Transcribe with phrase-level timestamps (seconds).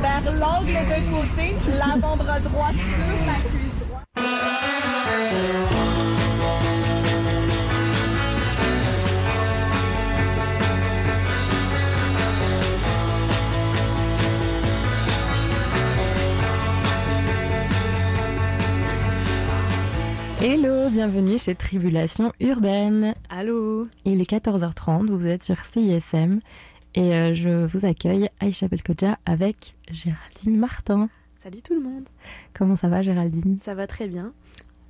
[0.00, 3.79] Vers l'angle de côté, l'avant-bras droit sur cuisse
[20.80, 23.14] Hello, bienvenue chez Tribulation Urbaine.
[23.28, 26.40] Allô Il est 14h30, vous êtes sur CISM
[26.94, 31.10] et euh, je vous accueille Aïcha Belkodja avec Géraldine Martin.
[31.36, 32.04] Salut tout le monde
[32.54, 33.58] Comment ça va Géraldine?
[33.58, 34.32] Ça va très bien.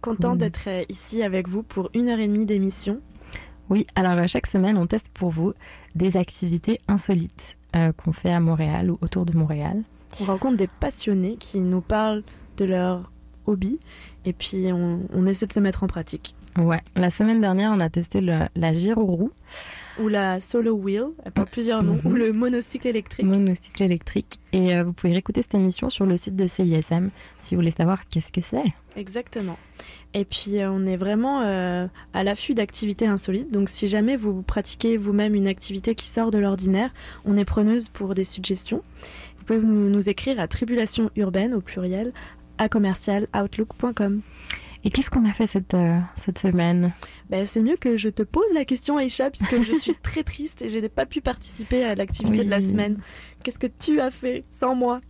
[0.00, 0.38] Content Cool.
[0.38, 3.00] d'être euh, ici avec vous pour une heure et demie d'émission.
[3.68, 5.54] Oui, alors euh, chaque semaine on teste pour vous
[5.96, 9.82] des activités insolites euh, qu'on fait à Montréal ou autour de Montréal.
[10.20, 12.22] On rencontre des passionnés qui nous parlent
[12.58, 13.10] de leur
[13.46, 13.80] hobby
[14.24, 16.34] et puis on, on essaie de se mettre en pratique.
[16.58, 19.30] Ouais, la semaine dernière on a testé le- la gyro-roue,
[20.02, 22.10] Ou la solo wheel, elle porte plusieurs noms, Mhm.
[22.12, 23.24] ou le monocycle électrique.
[23.26, 27.54] monocycle électrique et euh, vous pouvez réécouter cette émission sur le site de CISM si
[27.54, 28.64] vous voulez savoir qu'est-ce que c'est.
[28.96, 29.56] Exactement.
[30.12, 33.52] Et puis euh, on est vraiment euh, à l'affût d'activités insolites.
[33.52, 36.90] Donc si jamais vous pratiquez vous-même une activité qui sort de l'ordinaire,
[37.24, 38.82] on est preneuse pour des suggestions.
[39.38, 42.12] Vous pouvez nous, nous écrire à tribulation urbaine au pluriel
[42.60, 44.20] à commercial outlook.com.
[44.84, 46.92] Et qu'est-ce qu'on a fait cette, euh, cette semaine?
[47.28, 50.62] Ben, c'est mieux que je te pose la question Aïcha puisque je suis très triste
[50.62, 52.44] et je n'ai pas pu participer à l'activité Oui.
[52.46, 52.96] de la semaine.
[53.42, 55.00] Qu'est-ce que tu as fait sans moi?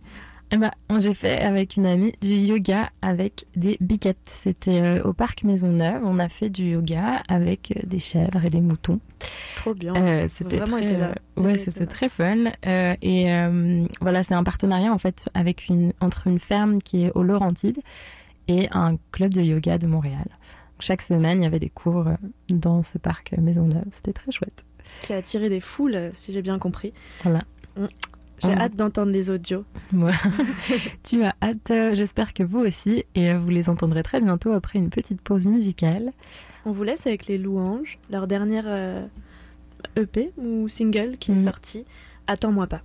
[0.53, 4.17] Eh ben, j'ai fait avec une amie du yoga avec des biquettes.
[4.23, 6.01] C'était euh, au parc Maisonneuve.
[6.03, 8.99] On a fait du yoga avec euh, des chèvres et des moutons.
[9.55, 9.95] Trop bien.
[9.95, 11.13] Euh, c'était vraiment très, été là.
[11.37, 12.51] euh, ouais, c'était très fun.
[12.65, 17.05] Euh, et euh, voilà, c'est un partenariat en fait avec une entre une ferme qui
[17.05, 17.79] est aux Laurentides
[18.49, 20.27] et un club de yoga de Montréal.
[20.79, 22.05] Chaque semaine, il y avait des cours
[22.49, 23.85] dans ce parc Maisonneuve.
[23.91, 24.65] C'était très chouette.
[25.01, 26.91] Qui a attiré des foules, si j'ai bien compris.
[27.23, 27.43] Voilà.
[28.43, 28.47] Mm.
[28.49, 28.59] J'ai Mm.
[28.59, 29.63] hâte d'entendre les audios.
[29.93, 30.11] Ouais.
[31.03, 34.51] tu as hâte, euh, j'espère que vous aussi, et euh, vous les entendrez très bientôt
[34.53, 36.11] après une petite pause musicale.
[36.65, 39.05] On vous laisse avec les louanges, leur dernière euh,
[39.95, 41.43] EP ou single qui est Mhm.
[41.43, 41.85] sorti.
[42.27, 42.81] Attends-moi pas.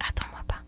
[0.00, 0.62] Attends-moi pas.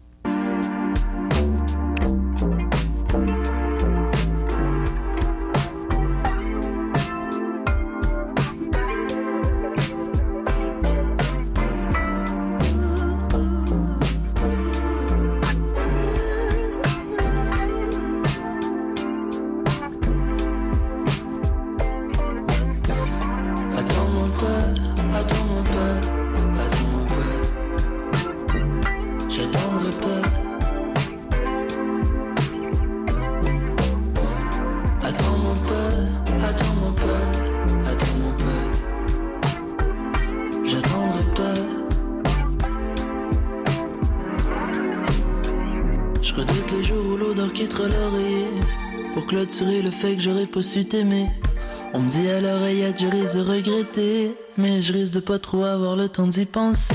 [49.51, 51.29] Clôturer le fait que j'aurais pas su t'aimer
[51.93, 54.37] on me dit à l'oreillette, je risque de regretter.
[54.57, 56.95] Mais je risque de pas trop avoir le temps d'y penser.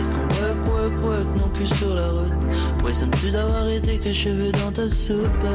[0.00, 0.26] Est-ce qu'on
[0.68, 2.84] quoi, quoi, que mon cul sur la route?
[2.84, 5.46] Ouais, ça me tue d'avoir été que cheveux dans ta soupe.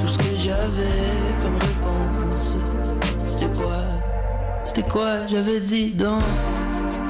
[0.00, 2.56] Tout ce que j'avais comme réponse,
[3.24, 3.84] c'était quoi?
[4.64, 5.26] C'était quoi?
[5.28, 6.22] J'avais dit donc.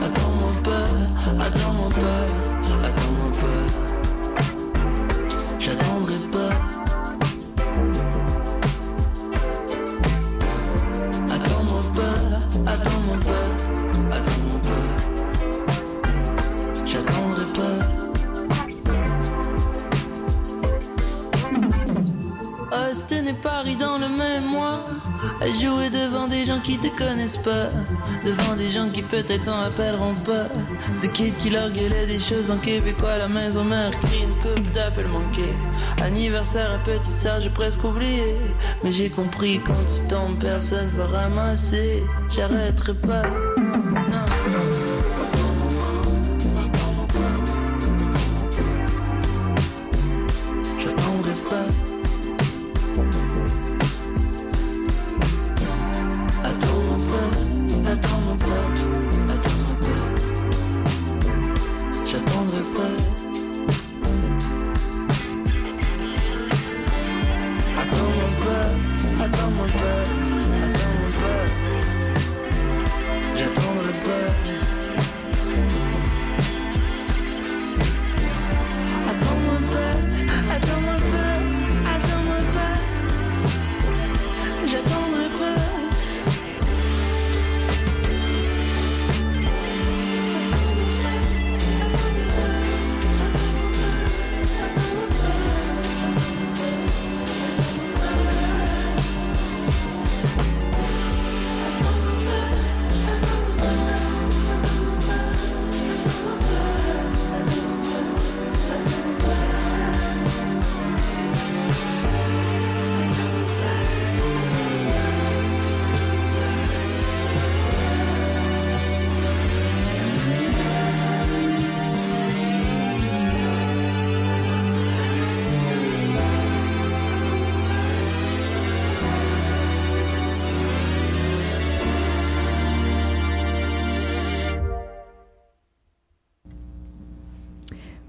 [0.05, 2.44] Attends-moi pas, attends-moi pas, attends-moi
[25.53, 27.69] Jouer devant des gens qui te connaissent pas.
[28.25, 30.49] Devant des gens qui peut-être s'en rappelleront pas.
[31.01, 34.73] Ce kid qui leur gueulait des choses en québécois la maison mère crie une coupe
[34.73, 35.45] d'appel manqué.
[36.03, 38.37] Anniversaire à petite sœur, j'ai presque oublié.
[38.83, 42.03] Mais j'ai compris quand tu tombes, personne va ramasser.
[42.35, 43.23] J'arrêterai pas.
[43.29, 44.24] Non,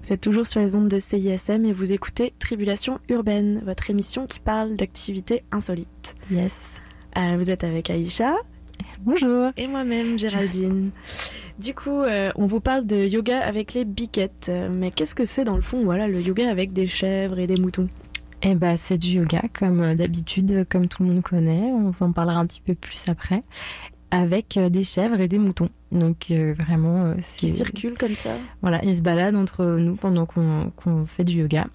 [0.06, 4.28] Vous êtes toujours sur les ondes de CISM et vous écoutez Tribulation urbaine, votre émission
[4.28, 6.14] qui parle d'activités insolites.
[6.30, 6.62] Yes.
[7.16, 8.36] Euh, vous êtes avec Aïcha.
[9.00, 9.50] Bonjour.
[9.56, 10.92] Et moi-même, Géraldine.
[11.58, 14.48] Du coup, euh, on vous parle de yoga avec les biquettes.
[14.76, 17.60] Mais qu'est-ce que c'est dans le fond, voilà, le yoga avec des chèvres et des
[17.60, 17.88] moutons
[18.42, 21.72] Eh ben, c'est du yoga comme d'habitude, comme tout le monde connaît.
[21.72, 23.42] On en parlera un petit peu plus après
[24.12, 25.70] avec des chèvres et des moutons.
[25.92, 28.30] Donc euh, vraiment, euh, qui circulent comme ça.
[28.62, 31.66] Voilà, ils se baladent entre nous pendant qu'on fait du yoga.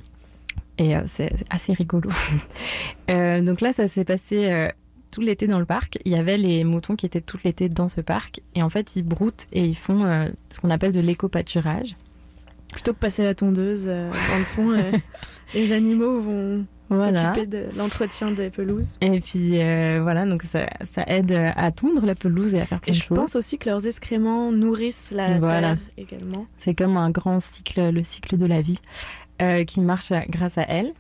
[0.77, 2.09] Et euh, c'est assez rigolo.
[3.07, 4.69] donc là, ça s'est passé
[5.11, 5.99] tout l'été dans le parc.
[6.05, 8.41] Il y avait les moutons qui étaient tout l'été dans ce parc.
[8.55, 11.95] Et en fait, ils broutent et ils font ce qu'on appelle de l'éco-pâturage.
[12.73, 14.71] Plutôt que passer la tondeuse, dans le fond,
[15.53, 16.65] les animaux vont
[16.97, 17.33] voilà.
[17.33, 18.97] s'occuper de l'entretien des pelouses.
[19.01, 22.79] Et puis euh, voilà, donc ça, ça, aide à tondre la pelouse et à faire
[22.79, 26.45] plein Et je pense aussi que leurs excréments nourrissent la terre également.
[26.57, 28.79] C'est comme un grand cycle, le cycle de la vie,
[29.41, 30.93] euh, qui marche grâce à elles.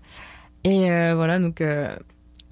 [0.63, 1.63] Et euh, voilà, donc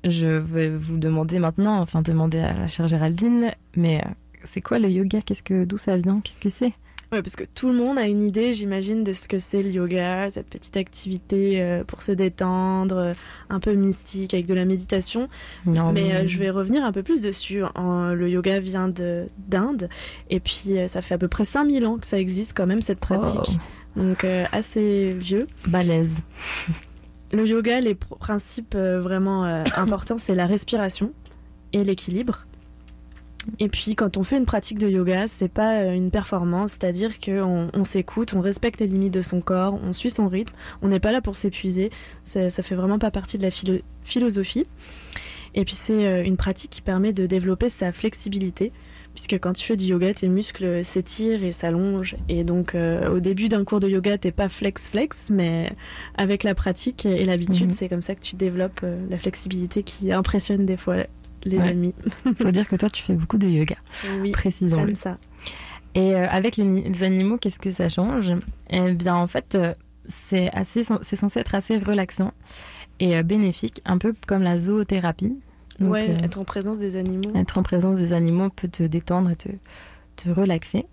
[0.04, 4.04] je vais vous demander maintenant, enfin demander à la chère Géraldine, mais
[4.44, 5.22] c'est quoi le yoga?
[5.22, 6.20] Qu'est-ce que d'où ça vient?
[6.22, 6.74] Qu'est-ce que c'est?
[7.12, 9.72] Ouais, parce que tout le monde a une idée, j'imagine, de ce que c'est le
[9.72, 13.12] yoga, cette petite activité euh, pour se détendre, euh,
[13.50, 15.28] un peu mystique, avec de la méditation.
[15.66, 17.64] mais euh, je vais revenir un peu plus dessus.
[17.76, 19.90] le yoga vient d'Inde,
[20.30, 23.00] et puis ça fait à peu près 5000 ans que ça existe quand même, cette
[23.00, 23.60] pratique.
[23.98, 24.02] Oh.
[24.02, 25.48] Donc assez vieux.
[25.68, 26.14] Balèze.
[27.32, 29.46] Le yoga, les principes vraiment
[29.76, 31.12] importants, c'est la respiration
[31.74, 32.46] et l'équilibre.
[33.60, 37.20] Et puis quand on fait une pratique de yoga, c'est pas euh, une performance, c'est-à-dire
[37.20, 40.90] qu'on on, s'écoute, on respecte les limites de son corps, on suit son rythme, on
[40.90, 41.90] n'est pas là pour s'épuiser,
[42.24, 43.52] ça, ça fait vraiment pas partie de la
[44.04, 44.66] philosophie.
[45.56, 48.72] Et puis c'est euh, une pratique qui permet de développer sa flexibilité,
[49.16, 52.16] puisque quand tu fais du yoga, tes muscles s'étirent et s'allongent.
[52.30, 55.74] Et donc euh, au début d'un cours de yoga, t'es pas flex-flex, mais
[56.16, 57.72] avec la pratique et l'habitude, mhm.
[57.72, 61.06] c'est comme ça que tu développes la flexibilité qui impressionne des fois
[61.46, 61.94] les amis.
[62.26, 63.76] Il faut dire que toi, tu fais beaucoup de yoga.
[64.22, 64.78] Oui, précisons.
[64.78, 65.18] J'aime ça.
[65.96, 68.32] Et euh, avec les, animaux, qu'est-ce que ça change?
[68.70, 69.74] Eh bien, en fait, euh,
[70.06, 72.32] c'est assez, c'est censé être assez relaxant
[73.00, 75.36] et euh, bénéfique, un peu comme la zoothérapie.
[75.80, 77.32] Donc, ouais, être en présence des animaux.
[77.36, 79.50] Être en présence des animaux peut te détendre et te,
[80.18, 80.86] te relaxer.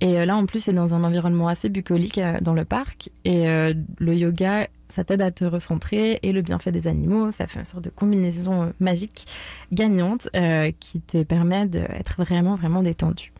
[0.00, 3.10] Et là, en plus, c'est dans un environnement assez bucolique dans le parc.
[3.26, 7.58] Et le yoga ça t'aide à te recentrer et le bienfait des animaux, ça fait
[7.58, 9.26] une sorte de combinaison euh, magique
[9.72, 13.32] gagnante euh, qui te permet d'être vraiment vraiment détendu.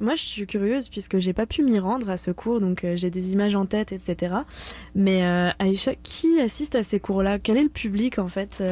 [0.00, 2.96] Moi, je suis curieuse puisque j'ai pas pu m'y rendre à ce cours, donc euh,
[2.96, 4.34] j'ai des images en tête, etc.
[4.96, 5.22] Mais
[5.60, 7.38] Aïcha, qui assiste à ces cours-là?
[7.38, 8.62] Quel est le public en fait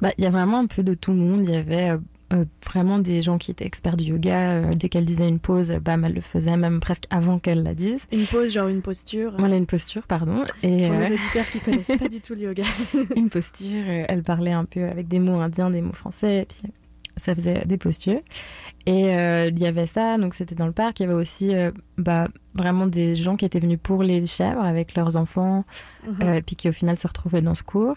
[0.00, 1.44] Bah, il y a vraiment un peu de tout le monde.
[1.44, 1.96] Il y avait
[2.34, 4.52] euh, vraiment des gens qui étaient experts du yoga.
[4.52, 7.74] Euh, dès qu'elle disait une pause, bam, elle le faisait, même presque avant qu'elle la
[7.74, 8.02] dise.
[8.12, 10.44] Une pause, genre une posture Voilà, une posture, pardon.
[10.62, 12.64] Et Pour les euh, auditeurs qui connaissent pas du tout le yoga.
[13.16, 16.72] une posture, elle parlait un peu avec des mots indiens, des mots français, et puis
[17.16, 18.20] ça faisait des postures.
[18.86, 21.00] Et il y avait ça, donc c'était dans le parc.
[21.00, 21.52] Il y avait aussi
[21.96, 25.64] bah, vraiment des gens qui étaient venus pour les chèvres avec leurs enfants,
[26.06, 26.42] mhm.
[26.42, 27.96] puis qui au final se retrouvaient dans ce cours.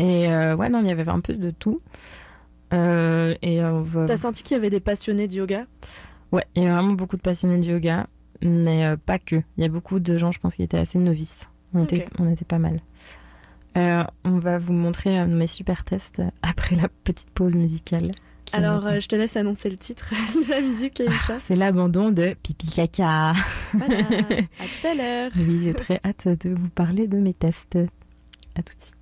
[0.00, 1.80] Et ouais, non, il y avait un peu de tout.
[2.72, 5.66] Euh, et on T'as senti qu'il y avait des passionnés de yoga?
[6.32, 8.06] Ouais, il y a vraiment beaucoup de passionnés de yoga,
[8.42, 9.36] mais euh, pas que.
[9.56, 11.48] Il y a beaucoup de gens, je pense, qui étaient assez novices.
[11.74, 12.80] On, était, on était pas mal.
[13.76, 18.12] Euh, on va vous montrer mes super tests après la petite pause musicale.
[18.52, 20.12] Alors, je te laisse annoncer le titre
[20.46, 23.32] de la musique, ah, C'est l'abandon de Pipi Caca.
[23.74, 23.98] Voilà.
[24.00, 25.30] à tout à l'heure.
[25.36, 27.78] Oui, j'ai très hâte de vous parler de mes tests.
[28.56, 28.99] À tout de suite.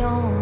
[0.00, 0.39] gens.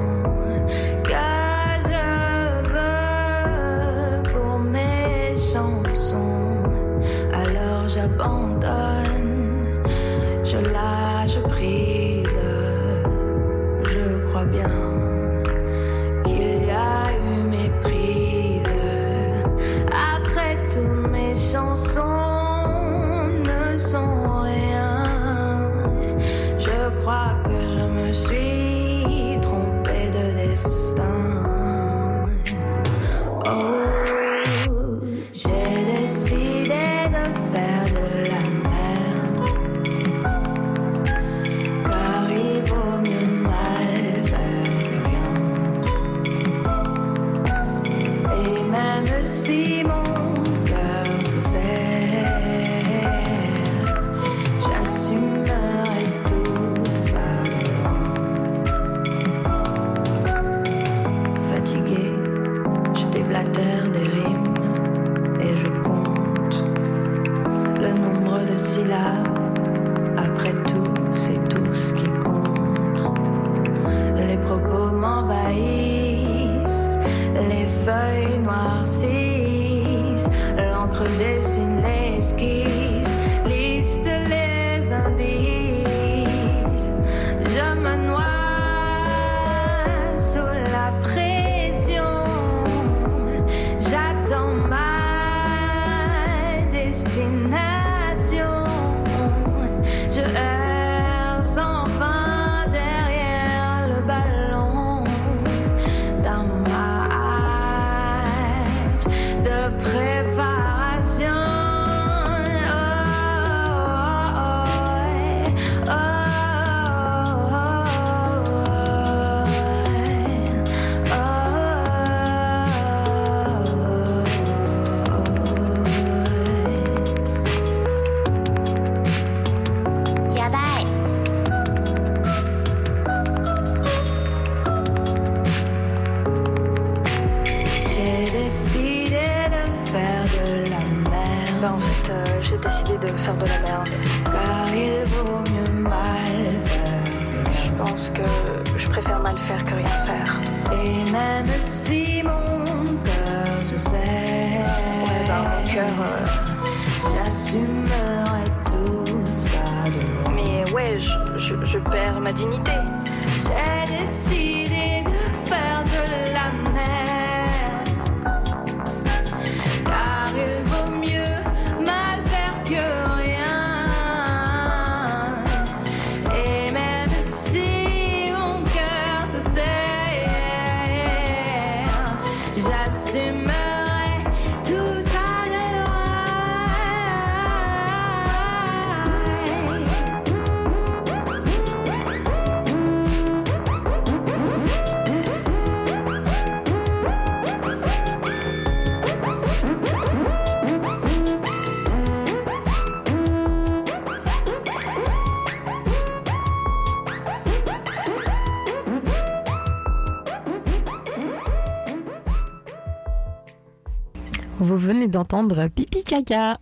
[215.09, 216.59] D'entendre Pipi Caca.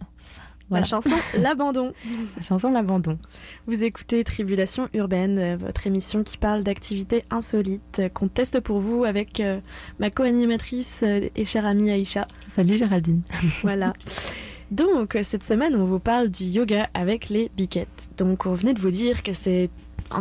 [0.68, 0.82] Voilà.
[0.82, 1.10] La chanson
[1.40, 1.92] L'abandon.
[2.36, 3.18] La chanson L'abandon.
[3.66, 8.78] Vous écoutez Tribulation urbaine, euh, votre émission qui parle d'activités insolites euh, qu'on teste pour
[8.80, 9.58] vous avec euh,
[9.98, 12.26] ma co-animatrice et chère amie Aïcha.
[12.54, 13.22] Salut Géraldine.
[13.62, 13.92] Voilà.
[14.70, 18.10] Donc, cette semaine, on vous parle du yoga avec les biquettes.
[18.16, 19.70] Donc, on venait de vous dire que c'est,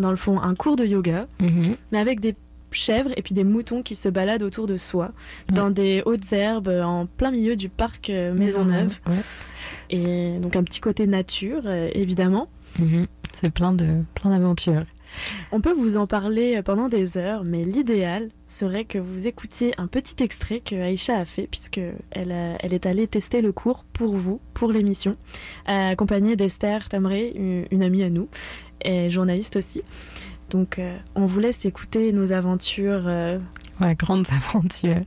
[0.01, 1.75] dans le fond, un cours de yoga, Mhm.
[1.91, 2.35] mais avec des
[2.75, 5.11] chèvres et puis des moutons qui se baladent autour de soi,
[5.51, 8.99] dans des hautes herbes, euh, en plein milieu du parc euh, Maisonneuve.
[9.07, 9.15] Ouais.
[9.89, 12.49] Et donc, un petit côté nature, euh, évidemment.
[12.79, 13.07] Mhm.
[13.33, 14.83] C'est plein de plein d'aventures.
[15.51, 19.87] On peut vous en parler pendant des heures, mais l'idéal serait que vous écoutiez un
[19.87, 21.79] petit extrait que Aïcha a fait, puisque
[22.11, 25.15] elle, a- elle est allée tester le cours pour vous, pour l'émission,
[25.69, 28.27] euh, accompagnée d'Esther Tamré, une, une amie à nous,
[28.83, 29.83] et journaliste aussi.
[30.49, 33.39] Donc, euh, on vous laisse écouter nos aventures euh,
[33.81, 35.01] Ouais, grandes aventures.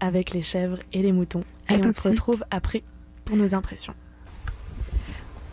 [0.00, 1.40] avec les chèvres et les moutons.
[1.68, 2.04] À et on se suite.
[2.12, 2.82] retrouve après
[3.24, 3.94] pour nos impressions.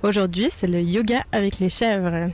[0.03, 2.31] Aujourd'hui, c'est le yoga avec les chèvres.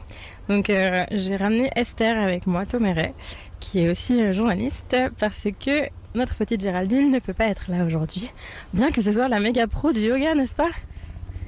[0.48, 3.14] Donc, euh, j'ai ramené Esther avec moi, Tomeret,
[3.60, 5.84] qui est aussi euh, journaliste, parce que
[6.16, 8.30] notre petite Géraldine ne peut pas être là aujourd'hui,
[8.74, 10.70] bien que ce soit la méga pro du yoga, n'est-ce pas?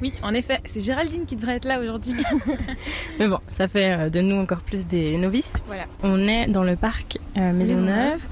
[0.02, 2.16] Oui, en effet, c'est Géraldine qui devrait être là aujourd'hui.
[3.20, 5.52] Mais bon, ça fait euh, de nous encore plus des novices.
[5.68, 5.84] Voilà.
[6.04, 8.24] On est dans le parc euh, Maisonneuve.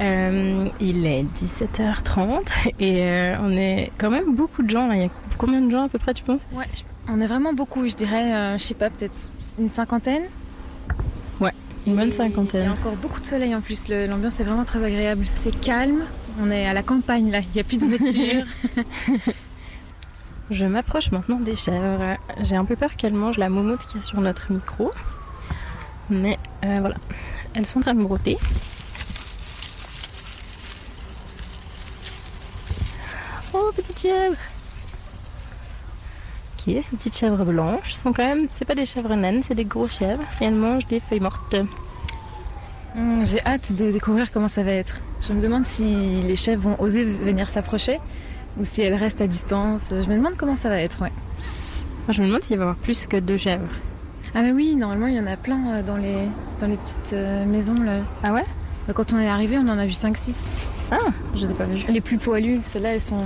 [0.00, 2.40] Euh, il est 17h30
[2.80, 4.86] et euh, on est quand même beaucoup de gens.
[4.86, 4.94] là.
[4.96, 6.40] Il y a combien de gens à peu près, tu penses?
[6.52, 6.64] Ouais,
[7.10, 10.22] On est vraiment beaucoup, je dirais, je sais pas, peut-être une cinquantaine.
[11.84, 12.68] Une bonne Et Il y cinquantaine.
[12.68, 15.26] a encore beaucoup de soleil en plus, l'ambiance est vraiment très agréable.
[15.34, 16.04] C'est calme,
[16.40, 18.46] on est à la campagne là, il n'y a plus de voitures.
[20.52, 22.18] Je m'approche maintenant des chèvres.
[22.42, 24.92] J'ai un peu peur qu'elles mangent la moumoute qu'il y a sur notre micro.
[26.10, 26.96] Mais euh, voilà,
[27.54, 28.36] elles sont en train de brouter.
[33.54, 34.36] Oh, petite chèvre
[36.58, 38.46] Ok, ces petites chèvres blanches sont quand même...
[38.54, 40.22] C'est pas des chèvres naines, c'est des grosses chèvres.
[40.42, 41.56] Et elles mangent des feuilles mortes.
[42.94, 44.96] Hum, J'ai hâte de découvrir comment ça va être.
[45.26, 45.82] Je me demande si
[46.26, 47.96] les chèvres vont oser venir s'approcher
[48.58, 49.86] ou si elles restent à distance.
[49.90, 51.12] Je me demande comment ça va être, ouais.
[52.06, 53.68] Moi, je me demande s'il va y avoir plus que deux chèvres.
[54.34, 56.16] Ah mais oui, normalement il y en a plein euh, dans les,
[56.62, 57.92] dans les petites euh, maisons là.
[58.22, 58.44] Ah ouais?
[58.86, 60.32] Bah, Quand on est arrivé, on en a vu 5-6.
[60.90, 60.96] Ah,
[61.36, 61.92] je n'ai pas vu.
[61.92, 63.22] Les plus poilues, celles-là elles sont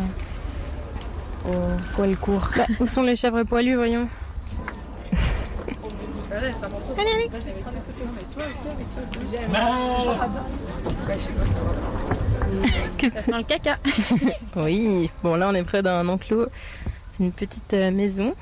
[1.48, 2.44] au poil court.
[2.56, 4.06] Bah, où sont les chèvres poilues, voyons?
[13.12, 13.76] Ça sent le caca.
[14.56, 16.46] Oui, bon là on est près d'un enclos.
[17.16, 18.32] C'est une petite euh, maison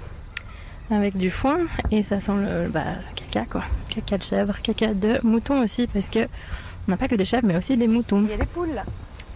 [0.90, 1.59] avec du foin
[1.90, 3.62] et ça sent le, bah, le caca quoi.
[3.95, 7.47] Caca de chèvre, caca de mouton aussi parce que on n'a pas que des chèvres
[7.47, 8.23] mais aussi des moutons.
[8.23, 8.83] Il y a des poules là.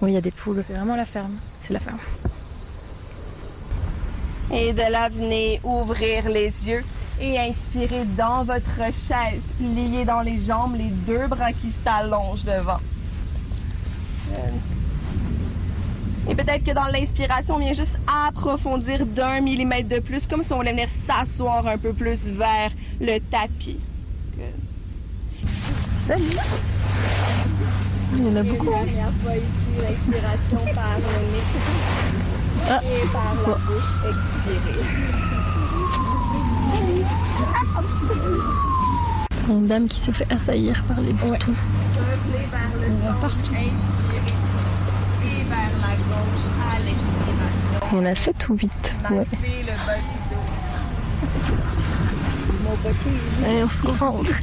[0.03, 1.33] Oui, il y a des poules, C'est vraiment la ferme.
[1.67, 1.99] c'est la ferme.
[4.51, 6.83] Et de là, venez ouvrir les yeux
[7.21, 12.79] et inspirer dans votre chaise, plier dans les jambes, les deux bras qui s'allongent devant.
[16.31, 20.53] Et peut-être que dans l'inspiration, on vient juste approfondir d'un millimètre de plus, comme si
[20.53, 23.79] on voulait venir s'asseoir un peu plus vers le tapis.
[28.17, 28.69] Il y en a beaucoup.
[28.75, 28.85] hein.
[28.85, 31.45] Dernière fois ici, l'inspiration par le nez
[32.71, 32.81] Ah.
[32.83, 33.59] et par la bouche,
[39.49, 41.55] a une dame qui s'est fait assaillir par les moutons.
[41.97, 42.89] Revenez vers le
[43.21, 43.73] centre, inspirez.
[45.25, 47.81] Et vers la gauche à l'expiration.
[47.93, 48.71] Il y en a 7 ou 8.
[49.11, 49.19] Ouais.
[49.19, 49.25] Le
[52.77, 53.45] du.
[53.45, 54.33] Allez, on se concentre.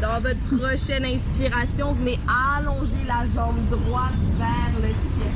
[0.00, 2.18] Dans votre prochaine inspiration, venez
[2.58, 5.32] allonger la jambe droite vers le ciel.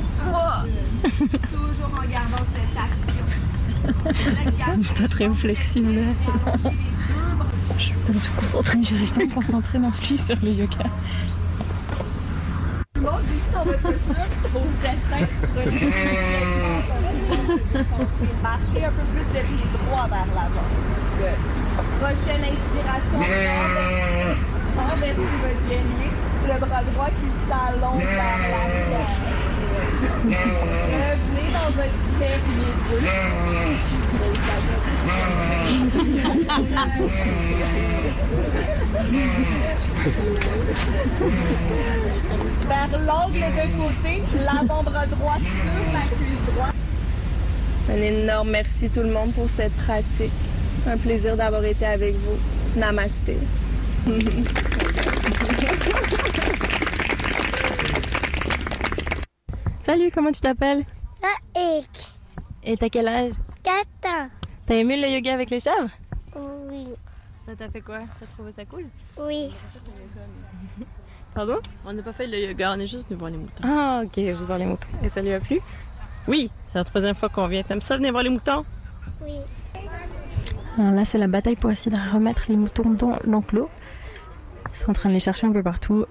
[1.51, 3.19] Toujours en gardant cette action.
[4.97, 6.01] Pas très flexible.
[7.79, 10.85] Je peux me concentrer, j'arrive pas à me concentrer non plus sur le yoga.
[12.99, 15.23] Tout le monde ici dans votre posture, vos destins,
[15.55, 15.87] prenez
[18.43, 20.67] Marchez un peu plus le pied droit vers l'avant.
[21.97, 23.19] Prochaine inspiration,
[24.75, 26.11] renversez votre bélier,
[26.43, 29.15] le bras droit qui s'allonge vers la terre.
[30.99, 32.73] Revenez dans votre terrier
[42.67, 46.75] Vers l'angle de côté, l'avant-bras droit sur la cuisse droite.
[47.91, 50.31] Un énorme merci tout le monde pour cette pratique.
[50.87, 52.79] Un plaisir d'avoir été avec vous.
[52.79, 53.37] Namasté.
[59.85, 60.85] Salut, comment tu t'appelles?
[61.55, 63.31] Et Et t'as quel âge?
[63.63, 64.29] Quatre.
[64.69, 65.89] T'as aimé le yoga avec les chèvres?
[66.35, 66.85] Oui,
[67.43, 68.01] Ça t'a fait quoi?
[68.19, 68.85] T'as trouvé ça cool?
[69.19, 69.49] Oui.
[71.33, 71.55] Pardon?
[71.87, 73.63] On n'a pas fait le yoga, on est juste venu voir les moutons.
[73.63, 74.85] Ah, ok, je vais voir les moutons.
[75.03, 75.57] Et ça lui a plu?
[76.27, 77.63] Oui, c'est la troisième fois qu'on vient.
[77.63, 78.61] T'aimes ça venir voir les moutons?
[79.23, 79.33] Oui.
[80.77, 83.71] Alors là, c'est la bataille pour essayer de remettre les moutons dans l'enclos.
[84.71, 86.05] Ils sont en train de les chercher un peu partout.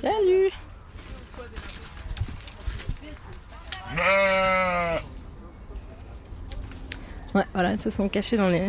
[0.00, 0.52] Salut
[7.36, 8.62] Ouais, voilà, ils se sont cachés dans les,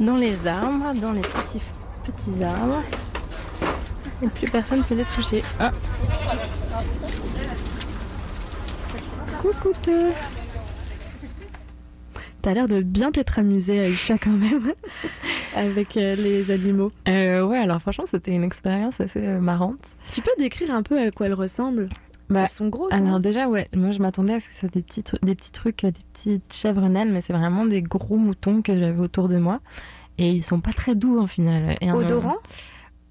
[0.00, 1.60] dans les arbres, dans les petits,
[2.02, 2.82] petits arbres.
[4.22, 5.42] Et plus personne ne peut les toucher.
[5.60, 5.70] Ah
[9.42, 9.74] Coucou.
[12.40, 14.72] T'as l'air de bien t'être amusée, Aïcha, quand même,
[15.54, 16.90] avec euh, les animaux.
[17.06, 19.96] Euh, ouais, alors franchement, c'était une expérience assez euh, marrante.
[20.14, 21.90] Tu peux décrire un peu à quoi elles ressemblent
[22.30, 22.92] Bah, Elles sont grosses.
[22.92, 25.34] Alors hein déjà, ouais, moi je m'attendais à ce que ce soit des petits, des
[25.34, 29.00] petits trucs, euh, des petites chèvres naines, mais c'est vraiment des gros moutons que j'avais
[29.00, 29.60] autour de moi.
[30.18, 31.76] Et ils sont pas très doux en final.
[31.80, 32.36] Et un- Odorant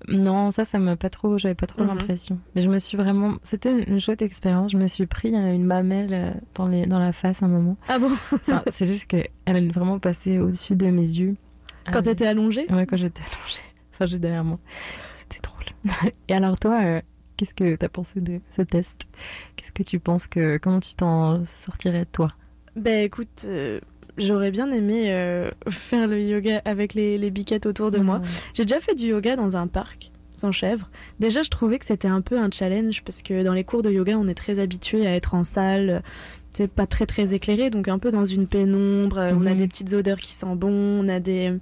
[0.10, 1.88] Non, ça, ça m'a pas trop, j'avais pas trop Mhm.
[1.88, 2.40] l'impression.
[2.56, 4.72] Mais je me suis vraiment, c'était une chouette expérience.
[4.72, 7.78] Je me suis pris euh, une mamelle euh, dans, les, dans la face un moment.
[7.90, 8.12] Ah bon?
[8.34, 11.36] Enfin, c'est juste qu'elle est vraiment passée au-dessus de mes yeux.
[11.92, 12.68] Quand t'étais allongée?
[12.72, 13.62] Ouais, quand j'étais allongée.
[13.94, 14.60] Enfin, juste derrière moi.
[15.16, 15.64] C'était drôle.
[16.28, 17.02] Et alors, toi, euh,
[17.38, 19.06] Qu'est-ce que tu as pensé de ce test?
[19.56, 22.34] Qu'est-ce que tu penses que comment tu t'en sortirais toi?
[22.76, 23.80] Ben écoute, euh,
[24.18, 28.22] j'aurais bien aimé euh, faire le yoga avec les, les biquettes autour de moi.
[28.54, 30.90] J'ai déjà fait du yoga dans un parc sans chèvre.
[31.20, 33.90] Déjà, je trouvais que c'était un peu un challenge parce que dans les cours de
[33.92, 36.04] yoga, on est très habitué à être en salle,
[36.52, 39.18] c'est pas très très éclairé, donc un peu dans une pénombre.
[39.18, 39.58] On a Mhm.
[39.58, 41.54] des petites odeurs qui sentent bon, on a des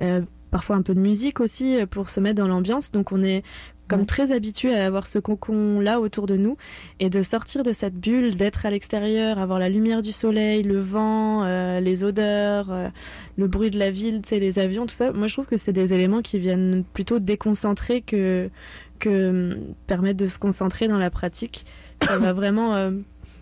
[0.00, 2.90] euh, parfois un peu de musique aussi euh, pour se mettre dans l'ambiance.
[2.92, 3.42] Donc on est
[3.88, 4.06] comme Ouais.
[4.06, 6.56] très habitué à avoir ce cocon là autour de nous
[7.00, 10.78] et de sortir de cette bulle, d'être à l'extérieur, avoir la lumière du soleil, le
[10.78, 12.88] vent, euh, les odeurs, euh,
[13.36, 15.10] le bruit de la ville, tu sais, les avions, tout ça.
[15.12, 18.50] Moi, je trouve que c'est des éléments qui viennent plutôt déconcentrer que
[18.98, 21.64] que hum, permettre de se concentrer dans la pratique.
[22.02, 22.90] Ça va vraiment, euh,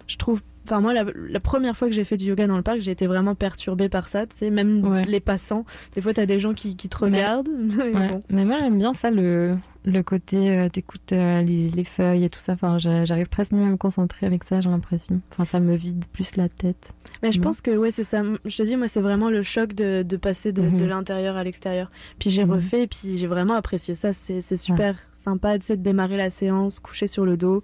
[0.07, 0.43] je trouve.
[0.69, 2.91] Enfin, moi, la, la première fois que j'ai fait du yoga dans le parc, j'ai
[2.91, 4.27] été vraiment perturbée par ça.
[4.27, 5.05] Tu sais, même Ouais.
[5.05, 5.65] les passants.
[5.95, 7.49] Des fois, t'as des gens qui, qui te regardent.
[7.59, 8.09] mais Ouais.
[8.09, 8.21] bon.
[8.31, 9.57] Mais moi j'aime bien ça le
[9.87, 12.53] le côté euh, t'écoutes euh, les, les feuilles et tout ça.
[12.55, 15.21] Enfin j'a- j'arrive presque mieux à me concentrer avec ça j'ai l'impression.
[15.31, 16.93] Enfin ça me vide plus la tête.
[17.23, 17.45] Mais je Non.
[17.45, 18.23] pense que ouais, c'est ça.
[18.45, 20.77] Je te dis, moi, c'est vraiment le choc de, de passer de, Mhm.
[20.77, 21.91] de l'intérieur à l'extérieur.
[22.19, 22.53] Puis j'ai Mhm.
[22.53, 24.13] refait, et puis j'ai vraiment apprécié ça.
[24.13, 27.63] C'est super sympa tu sais, de démarrer la séance, coucher sur le dos.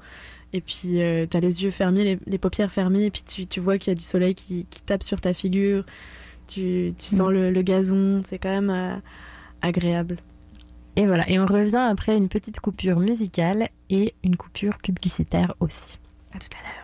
[0.54, 3.58] Et puis euh, t'as les yeux fermés, les, les paupières fermées, et puis tu, tu
[3.60, 5.84] vois qu'il y a du soleil qui, qui tape sur ta figure.
[6.46, 7.32] Tu, tu sens Mhm.
[7.32, 8.96] le, le gazon, c'est quand même euh,
[9.62, 10.18] agréable.
[10.96, 15.98] Et voilà et on revient après une petite coupure musicale et une coupure publicitaire aussi.
[16.34, 16.81] À tout à l'heure.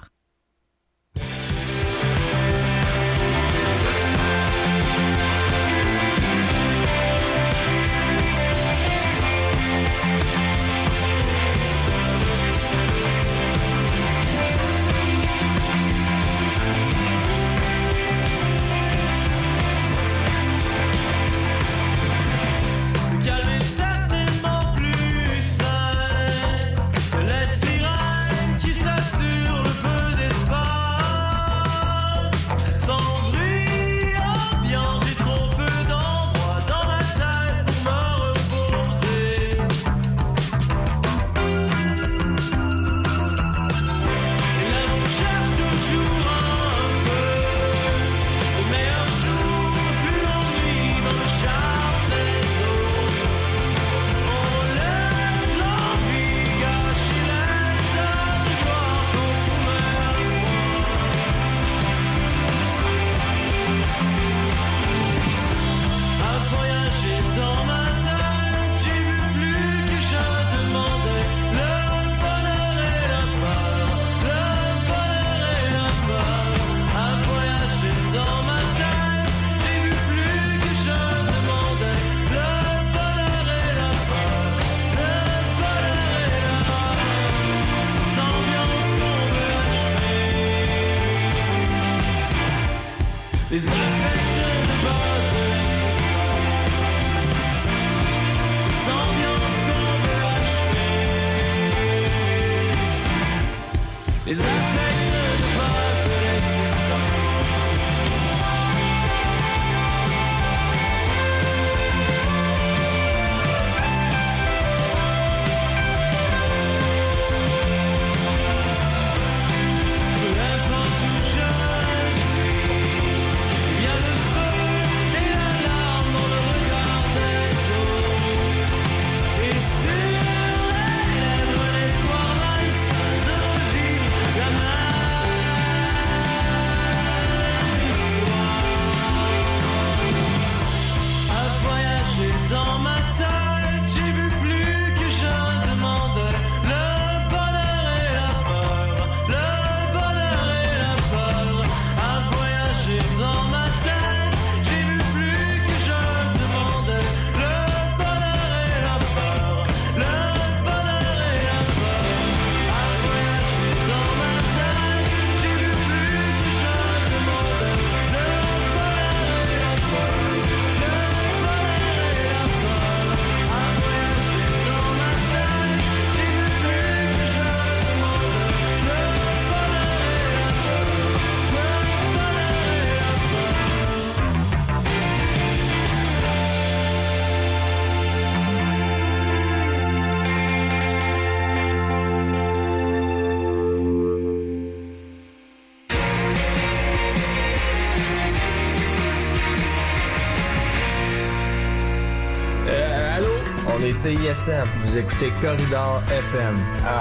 [204.83, 206.55] Vous écoutez Corridor FM.
[206.85, 207.01] Ah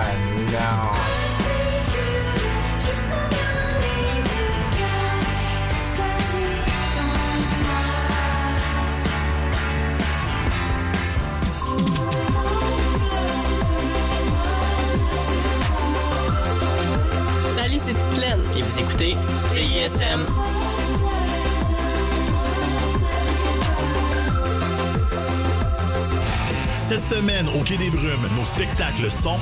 [0.53, 1.26] non.
[27.09, 29.37] Semaine, au Quai des Brumes, nos spectacles sont...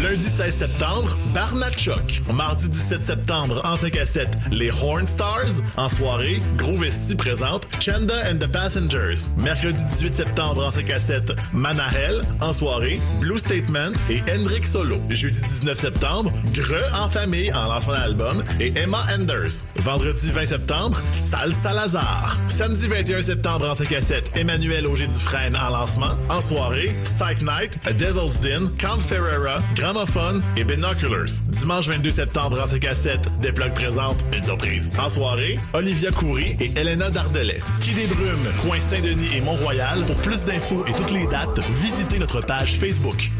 [0.00, 2.22] Lundi 16 septembre, Barnat Choc.
[2.32, 5.62] Mardi 17 septembre, en 5 à 7, les Horn Stars.
[5.76, 9.28] En soirée, Gros Vesti présente Chanda and the Passengers.
[9.36, 12.22] Mercredi 18 septembre, en 5 à 7, Manahel.
[12.40, 14.96] En soirée, Blue Statement et Hendrik Solo.
[15.10, 19.69] Jeudi 19 septembre, Greux en famille en lançant l'album et Emma Enders.
[19.80, 22.36] Vendredi 20 septembre, Sal Salazar.
[22.48, 26.14] Samedi 21 septembre, en 5 à 7, Emmanuel Auger Dufresne en lancement.
[26.28, 31.30] En soirée, Psych Night, A Devil's Din, Count Ferreira, Gramophone et Binoculars.
[31.48, 34.90] Dimanche 22 septembre en 5 à 7, des plugs présentent une surprise.
[34.98, 37.60] En soirée, Olivia Coury et Elena Dardelet.
[37.80, 40.04] Qui des Brumes, coin Saint-Denis et Mont-Royal.
[40.04, 43.30] Pour plus d'infos et toutes les dates, visitez notre page Facebook.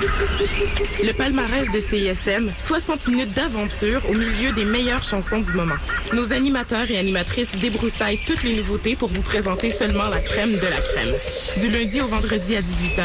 [0.00, 5.74] Le palmarès de CISM, 60 minutes d'aventure au milieu des meilleures chansons du moment.
[6.12, 10.66] Nos animateurs et animatrices débroussaillent toutes les nouveautés pour vous présenter seulement la crème de
[10.66, 11.14] la crème.
[11.58, 13.02] Du lundi au vendredi à 18h,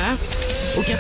[0.78, 0.94] au 89.3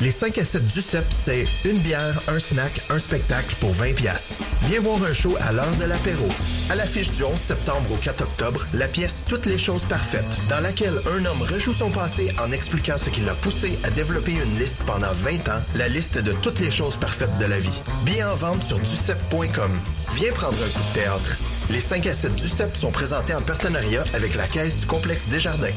[0.00, 3.94] Les 5 à 7 du CEP, c'est une bière, un snack, un spectacle pour 20
[3.94, 4.38] pièces.
[4.62, 6.26] Viens voir un show à l'heure de l'apéro.
[6.70, 10.60] À l'affiche du 11 septembre au 4 octobre, la pièce Toutes les choses parfaites, dans
[10.60, 14.56] laquelle un homme rejoue son passé en expliquant ce qui l'a poussé à développer une
[14.56, 17.82] liste pendant 20 ans, la liste de toutes les choses parfaites de la vie.
[18.04, 19.72] Bien en vente sur ducep.com.
[20.12, 21.36] Viens prendre un coup de théâtre.
[21.70, 25.26] Les 5 à 7 du CEP sont présentés en partenariat avec la Caisse du complexe
[25.26, 25.74] Desjardins.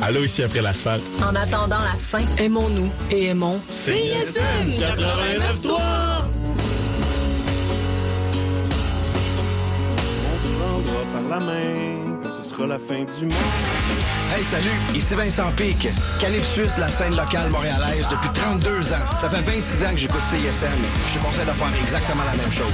[0.00, 1.02] Allô, ici après l'asphalte.
[1.20, 6.17] En attendant la fin, aimons-nous et aimons CISM 89.3.
[11.28, 13.34] la main quand ce sera la fin du monde.
[14.34, 15.88] Hey, salut, ici Vincent Pic.
[16.20, 18.96] Calif Suisse, la scène locale montréalaise depuis 32 ans.
[19.16, 20.66] Ça fait 26 ans que j'écoute CISM.
[21.08, 22.66] Je te conseille de faire exactement la même chose.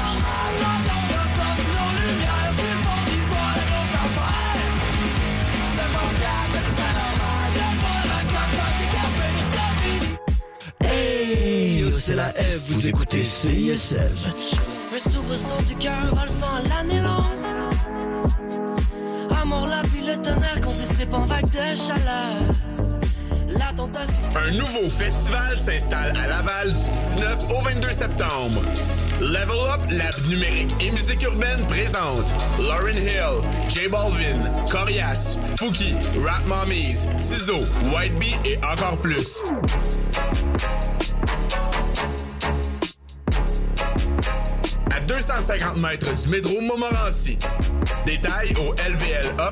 [12.06, 13.96] C'est la F, vous écoutez CISM.
[14.94, 17.43] Un soubresaut du cœur valsant l'année longue.
[24.36, 28.62] Un nouveau festival s'installe à Laval du 19 au 22 septembre.
[29.20, 36.46] Level Up, Lab numérique et musique urbaine présente Lauren Hill, J Balvin, Corias, Fouki, Rap
[36.46, 37.60] Mommies, Tizo,
[37.94, 39.42] White Bee et encore plus.
[45.04, 47.36] À 250 mètres du métro Montmorency.
[48.06, 49.42] Détails au lvluplab.com.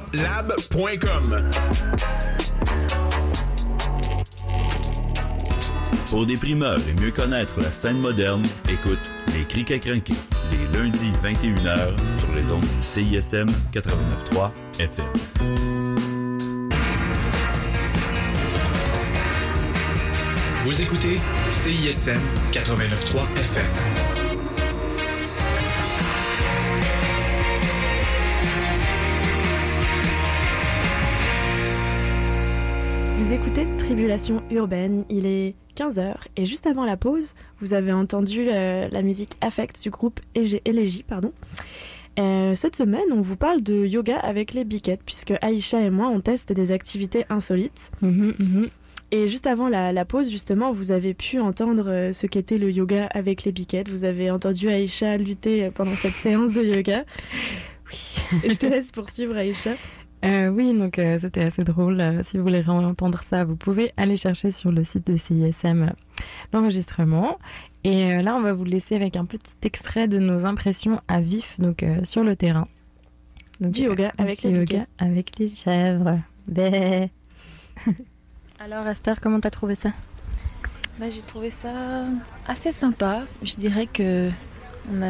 [6.09, 8.99] Pour des primeurs et mieux connaître la scène moderne, écoute
[9.35, 10.15] Les Crics à crinquer,
[10.53, 15.05] les lundis 21h sur les ondes du CISM 89.3 FM.
[20.65, 22.21] Vous écoutez CISM
[22.53, 24.02] 89.3 FM.
[33.23, 38.49] Vous écoutez Tribulation urbaine, il est 15h et juste avant la pause, vous avez entendu
[38.49, 41.05] euh, la musique Affect du groupe Élégie.
[41.05, 41.33] Pardon.
[42.19, 46.09] Euh, cette semaine, on vous parle de yoga avec les biquettes, puisque Aïcha et moi,
[46.09, 47.93] on teste des activités insolites.
[49.13, 52.73] Et juste avant la, la, pause, justement, vous avez pu entendre euh, ce qu'était le
[52.73, 53.89] yoga avec les biquettes.
[53.89, 57.05] Vous avez entendu Aïcha lutter pendant cette séance de yoga.
[57.89, 58.17] Oui.
[58.51, 59.75] Je te laisse poursuivre, Aïcha.
[60.25, 62.01] Euh, oui, donc euh, c'était assez drôle.
[62.01, 65.93] Euh, si vous voulez entendre ça, vous pouvez aller chercher sur le site de CISM
[66.53, 67.39] l'enregistrement.
[67.85, 71.59] Et là, on va vous laisser avec un petit extrait de nos impressions à vif,
[71.59, 72.69] donc sur le terrain.
[73.61, 76.21] Donc, du yoga avec les yoga avec les chèvres.
[76.47, 77.11] Bé.
[78.61, 79.91] Alors, Esther, comment t'as trouvé ça?
[81.01, 82.05] Bah, J'ai trouvé ça
[82.47, 83.23] assez sympa.
[83.43, 84.31] Je dirais que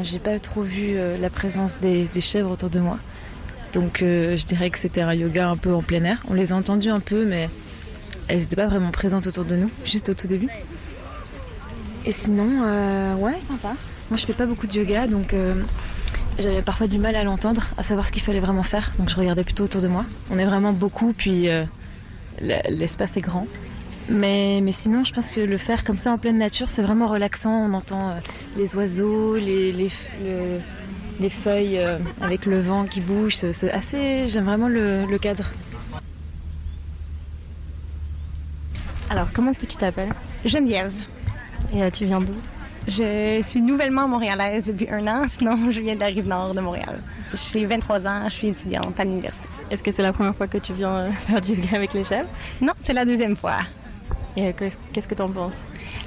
[0.02, 2.98] j'ai pas trop vu la présence des, des chèvres autour de moi.
[3.72, 6.22] Donc euh, je dirais que c'était un yoga un peu en plein air.
[6.28, 7.48] On les a entendues un peu, mais
[8.28, 10.48] elles n'étaient pas vraiment présentes autour de nous, juste au tout début.
[12.04, 13.74] Et sinon, euh, ouais, sympa.
[14.10, 15.54] moi je fais pas beaucoup de yoga, donc euh,
[16.38, 18.90] j'avais parfois du mal à l'entendre, à savoir ce qu'il fallait vraiment faire.
[18.98, 20.04] Donc je regardais plutôt autour de moi.
[20.30, 21.48] On est vraiment beaucoup, puis
[22.40, 23.46] l'espace est grand.
[24.08, 27.06] Mais, mais sinon, je pense que le faire comme ça en pleine nature, c'est vraiment
[27.06, 27.52] relaxant.
[27.52, 28.16] On entend
[28.56, 29.90] les oiseaux, les, les,
[30.24, 30.58] le-
[31.22, 33.36] les feuilles euh, avec le vent qui bouge.
[33.36, 34.26] C'est assez.
[34.26, 35.44] J'aime vraiment le, le cadre.
[39.10, 40.12] Alors, comment est-ce que tu t'appelles?
[40.44, 40.92] Geneviève.
[41.74, 42.34] Et euh, tu viens d'où?
[42.88, 46.60] Je suis nouvellement montréalaise depuis un an, sinon je viens de la rive nord de
[46.60, 47.00] Montréal.
[47.52, 49.46] J'ai 23 ans, je suis étudiante à l'université.
[49.70, 52.04] Est-ce que c'est la première fois que tu viens euh, faire du yoga avec les
[52.04, 52.28] chèvres?
[52.60, 53.58] Non, c'est la deuxième fois.
[54.36, 54.52] Et euh,
[54.92, 55.54] qu'est-ce que tu en penses?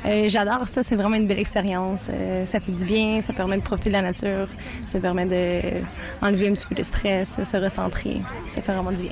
[0.05, 2.09] Euh, J'adore ça, c'est vraiment une belle expérience.
[2.09, 4.47] Euh, ça fait du bien, ça permet de profiter de la nature,
[4.89, 8.17] ça permet d'enlever un petit peu de stress, se recentrer.
[8.53, 9.11] Ça fait vraiment du bien.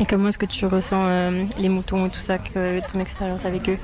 [0.00, 3.44] Et comment est-ce que tu ressens euh, les moutons et tout ça, que, ton expérience
[3.44, 3.78] avec eux?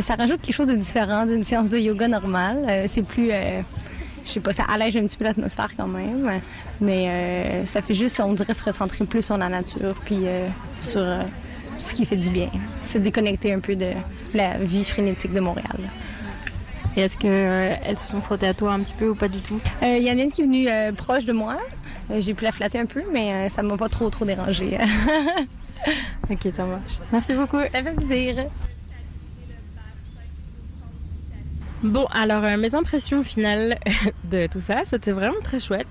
[0.00, 2.86] Ça rajoute quelque chose de différent d'une séance de yoga normale.
[2.86, 3.32] C'est plus,
[4.26, 6.40] je sais pas, ça allège un petit peu l'atmosphère quand même,
[6.80, 10.46] mais euh, ça fait juste, on dirait, se recentrer plus sur la nature, puis euh,
[10.80, 11.22] sur euh,
[11.82, 12.48] ce qui fait du bien.
[12.86, 13.90] Se déconnecter un peu de
[14.34, 15.78] la vie frénétique de Montréal.
[16.96, 19.60] Et est-ce qu'elles se sont frottées à toi un petit peu ou pas du tout?
[19.82, 21.58] Euh, Il y en a une qui est venue euh, proche de moi.
[22.10, 24.78] Euh, J'ai pu la flatter un peu, mais euh, ça m'a pas trop trop dérangé.
[26.30, 26.92] ok, ça marche.
[27.12, 27.60] Merci beaucoup.
[27.72, 28.34] Ça fait plaisir.
[31.84, 33.76] Bon, alors euh, mes impressions finales
[34.30, 35.86] de tout ça, c'était vraiment très chouette.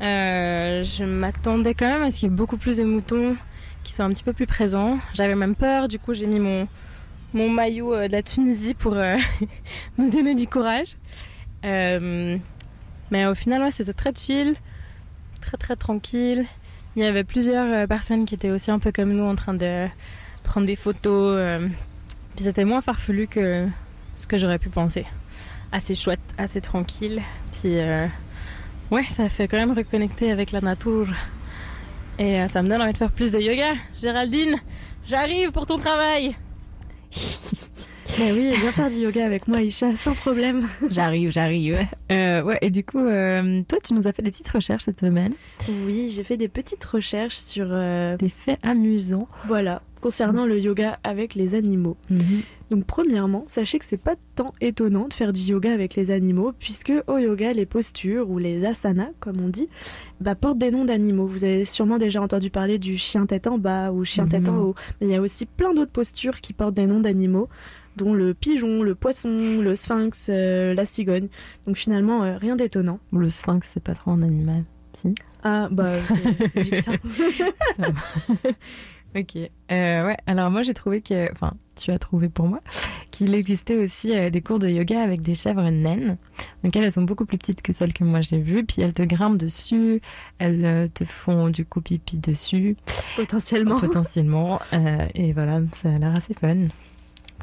[0.00, 3.34] Euh, je m'attendais quand même à ce qu'il y ait beaucoup plus de moutons
[3.86, 4.98] qui soient un petit peu plus présents.
[5.14, 6.66] J'avais même peur, du coup j'ai mis mon,
[7.34, 9.16] mon maillot euh, de la Tunisie pour euh,
[9.98, 10.96] nous donner du courage.
[11.64, 12.36] Euh,
[13.10, 14.54] mais au final, c'était très chill,
[15.40, 16.44] très très tranquille.
[16.96, 19.54] Il y avait plusieurs euh, personnes qui étaient aussi un peu comme nous en train
[19.54, 19.86] de
[20.44, 21.34] prendre des photos.
[21.36, 21.66] euh,
[22.34, 23.66] puis c'était moins farfelu que
[24.16, 25.06] ce que j'aurais pu penser.
[25.72, 27.22] Assez chouette, assez tranquille.
[27.52, 28.06] Puis euh,
[28.90, 31.08] ouais, ça fait quand même reconnecter avec la nature.
[32.18, 33.74] Et euh, ça me donne envie de faire plus de yoga.
[34.00, 34.56] Géraldine,
[35.08, 36.34] j'arrive pour ton travail.
[38.18, 40.66] Mais oui, viens faire du yoga avec moi, Isha, sans problème.
[40.90, 41.80] J'arrive, j'arrive.
[42.10, 45.00] Euh, ouais, et du coup, euh, toi, tu nous as fait des petites recherches cette
[45.00, 45.34] semaine.
[45.84, 47.66] Oui, j'ai fait des petites recherches sur...
[47.68, 49.28] euh, Des faits amusants.
[49.46, 51.98] Voilà, concernant le yoga avec les animaux.
[52.70, 56.52] Donc premièrement, sachez que c'est pas tant étonnant de faire du yoga avec les animaux,
[56.58, 59.68] puisque au yoga, les postures, ou les asanas, comme on dit,
[60.20, 61.26] bah, portent des noms d'animaux.
[61.26, 64.56] Vous avez sûrement déjà entendu parler du chien tête en bas ou chien tête en
[64.58, 64.74] haut.
[65.00, 67.48] Mais il y a aussi plein d'autres postures qui portent des noms d'animaux,
[67.96, 71.28] dont le pigeon, le poisson, le sphinx, euh, la cigogne.
[71.66, 72.98] Donc finalement, euh, rien d'étonnant.
[73.12, 74.64] Le sphinx, c'est pas trop un animal.
[74.92, 75.14] Si.
[75.44, 76.94] Ah, bah, c'est égyptien.
[79.16, 79.36] Ok.
[79.36, 80.16] Euh, ouais.
[80.26, 82.60] Alors moi j'ai trouvé que, enfin, tu as trouvé pour moi
[83.10, 86.18] qu'il existait aussi euh, des cours de yoga avec des chèvres naines.
[86.62, 88.64] Donc elles, elles sont beaucoup plus petites que celles que moi j'ai vues.
[88.64, 90.00] Puis elles te grimpent dessus,
[90.38, 92.76] elles euh, te font du coup pipi dessus.
[93.16, 93.80] Potentiellement.
[93.80, 94.60] Potentiellement.
[94.72, 96.68] Euh, et voilà, ça a l'air assez fun.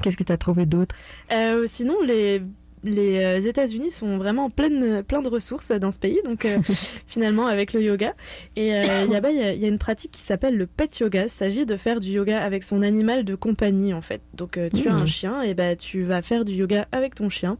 [0.02, 0.96] Qu'est-ce que tu as trouvé d'autre?
[1.32, 2.42] Euh, sinon, les,
[2.84, 6.58] les euh, États-Unis sont vraiment pleines, plein de ressources dans ce pays, donc euh,
[7.08, 8.14] finalement avec le yoga.
[8.56, 10.58] Et euh, il y, a, il y a- il y a une pratique qui s'appelle
[10.58, 11.24] le pet yoga.
[11.24, 14.22] Il s'agit de faire du yoga avec son animal de compagnie en fait.
[14.34, 17.30] Donc euh, tu as un chien et bah, tu vas faire du yoga avec ton
[17.30, 17.58] chien.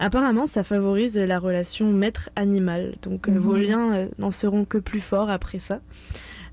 [0.00, 2.94] Apparemment, ça favorise la relation maître-animal.
[3.02, 3.38] Donc Mhm.
[3.38, 5.80] vos liens n'en seront que plus forts après ça.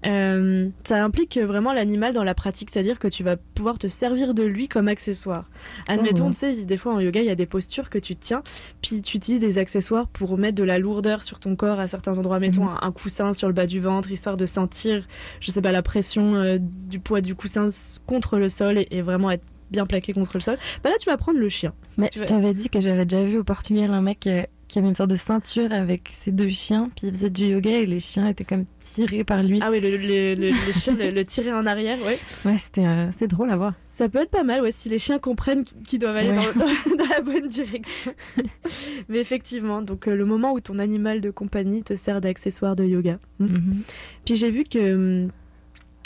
[0.06, 4.34] Euh, ça implique vraiment l'animal dans la pratique, c'est-à-dire que tu vas pouvoir te servir
[4.34, 5.50] de lui comme accessoire.
[5.88, 6.32] Admettons, Oh.
[6.32, 8.44] tu sais, des fois en yoga, il y a des postures que tu tiens,
[8.82, 12.18] puis tu utilises des accessoires pour mettre de la lourdeur sur ton corps à certains
[12.18, 12.40] endroits.
[12.40, 12.78] Mettons Mhm.
[12.82, 15.06] un, coussin sur le bas du ventre, histoire de sentir,
[15.40, 17.70] je sais pas, la pression euh, du poids du coussin
[18.06, 20.58] contre le sol et, et vraiment être bien plaqué contre le sol.
[20.84, 21.74] Bah là, tu vas prendre le chien.
[21.98, 24.44] Mais Tu je vas- t'avais dit que j'avais déjà vu au Portugal un mec euh,
[24.68, 27.70] qui avait une sorte de ceinture avec ses deux chiens, puis il faisait du yoga
[27.72, 29.60] et les chiens étaient comme tirés par lui.
[29.62, 32.18] Ah oui, le, le, le, le chien, le, le tirer en arrière, ouais.
[32.46, 33.74] Ouais, c'était euh, drôle à voir.
[33.92, 36.36] Ça peut être pas mal, ouais, si les chiens comprennent qu- qu'ils doivent aller Ouais.
[36.56, 38.14] dans, dans- dans la bonne direction.
[39.10, 42.84] Mais effectivement, donc euh, le moment où ton animal de compagnie te sert d'accessoire de
[42.84, 43.20] yoga.
[43.40, 43.46] Mm.
[43.46, 43.82] Mhm.
[44.26, 45.32] Puis j'ai vu que hum,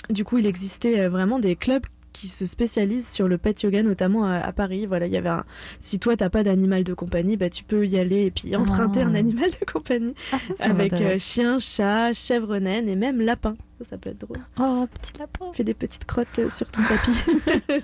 [0.09, 1.85] du coup, il existait euh, vraiment des clubs
[2.19, 4.85] qui se spécialisent sur le pet yoga, notamment à, à Paris.
[4.85, 5.45] Voilà, il y avait un...
[5.79, 9.01] Si toi, t'as pas d'animal de compagnie, bah, tu peux y aller et puis emprunter
[9.03, 9.07] Ah.
[9.07, 10.13] un animal de compagnie.
[10.33, 13.55] Ah, ça, ça avec euh, chien, chat, chèvre naine et même lapin.
[13.79, 14.39] Ça, ça peut être drôle.
[14.59, 15.45] Oh, petit lapin.
[15.53, 17.83] Fais des petites crottes euh, sur ton tapis.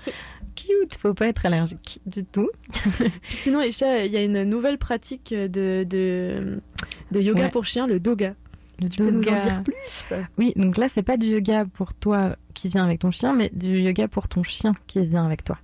[0.56, 2.48] Cute, faut pas être allergique du tout.
[3.28, 6.60] Sinon, les chats, il y a une nouvelle pratique de, de,
[7.12, 7.50] de yoga Ouais.
[7.50, 8.34] pour chiens, le doga.
[8.80, 11.94] Le Tu peux nous en dire plus Oui, donc là, c'est pas du yoga pour
[11.94, 15.44] toi qui vient avec ton chien, mais du yoga pour ton chien qui vient avec
[15.44, 15.58] toi.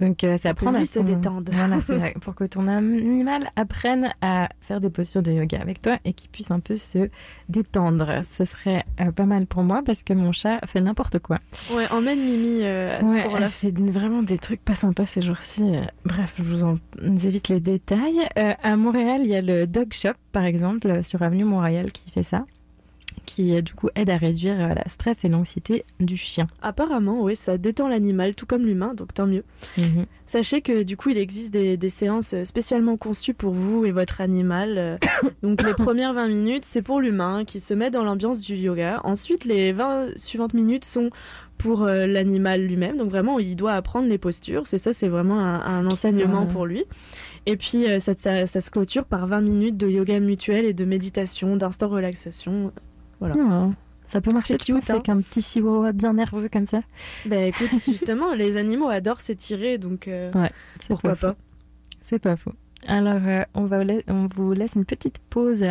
[0.00, 1.50] Donc euh, c'est apprendre à se détendre.
[1.52, 5.80] Voilà, c'est vrai, pour que ton animal apprenne à faire des postures de yoga avec
[5.80, 7.08] toi et qu'il puisse un peu se
[7.48, 8.20] détendre.
[8.30, 11.38] Ce serait euh, pas mal pour moi parce que mon chat fait n'importe quoi.
[11.74, 13.40] Ouais, emmène Mimi euh, à ce Ouais, cours-là.
[13.44, 15.62] elle fait vraiment des trucs pas sympas ces jours-ci.
[15.76, 18.20] Euh, Bref, je vous en évite les détails.
[18.38, 22.10] Euh, à Montréal, il y a le Dog Shop, par exemple, sur Avenue Montréal, qui
[22.10, 22.44] fait ça,
[23.26, 26.46] qui euh, du coup aide à réduire euh, la stress et l'anxiété du chien.
[26.62, 29.44] Apparemment, oui, ça détend l'animal, tout comme l'humain, donc tant mieux.
[29.76, 30.06] Mhm.
[30.24, 34.20] Sachez que du coup, il existe des, des séances spécialement conçues pour vous et votre
[34.20, 34.74] animal.
[34.78, 34.96] Euh,
[35.42, 39.00] Donc les premières 20 minutes, c'est pour l'humain qui se met dans l'ambiance du yoga.
[39.04, 41.10] Ensuite, les 20 suivantes minutes sont
[41.58, 42.96] pour euh, l'animal lui-même.
[42.98, 44.66] Donc vraiment, il doit apprendre les postures.
[44.66, 46.84] C'est ça, c'est vraiment un, un enseignement soit- pour lui.
[47.46, 50.72] Et puis, euh, ça, ça- ça se clôture par 20 minutes de yoga mutuel et
[50.74, 52.72] de méditation, d'instant relaxation.
[53.20, 53.34] Voilà.
[53.38, 53.70] Oh,
[54.06, 54.94] ça peut marcher tu penses, cute, hein.
[54.94, 56.82] avec un petit chihuahua bien nerveux comme ça.
[57.24, 60.50] Ben écoute, justement, les animaux adorent s'étirer, donc euh, Ouais,
[60.88, 61.34] pourquoi pas.
[62.02, 62.52] C'est pas faux.
[62.86, 65.64] Alors, euh, on, va, on vous laisse une petite pause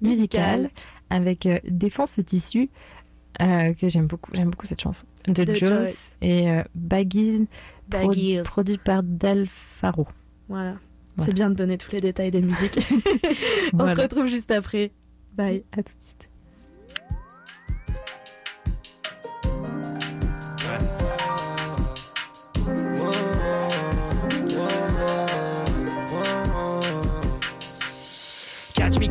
[0.00, 0.70] musicale Musicale.
[1.10, 2.70] avec euh, Défense ce tissu,
[3.42, 4.30] euh, que j'aime beaucoup.
[4.34, 5.04] J'aime beaucoup cette chanson.
[5.28, 7.48] De, De Joss et pro- Baggies.
[8.44, 10.06] produit par Del Faro.
[10.48, 10.76] Voilà.
[11.16, 11.26] Voilà.
[11.28, 12.78] C'est bien de donner tous les détails des musiques.
[13.74, 13.96] On Voilà.
[13.96, 14.92] se retrouve juste après.
[15.34, 15.64] Bye.
[15.72, 16.28] À tout de suite.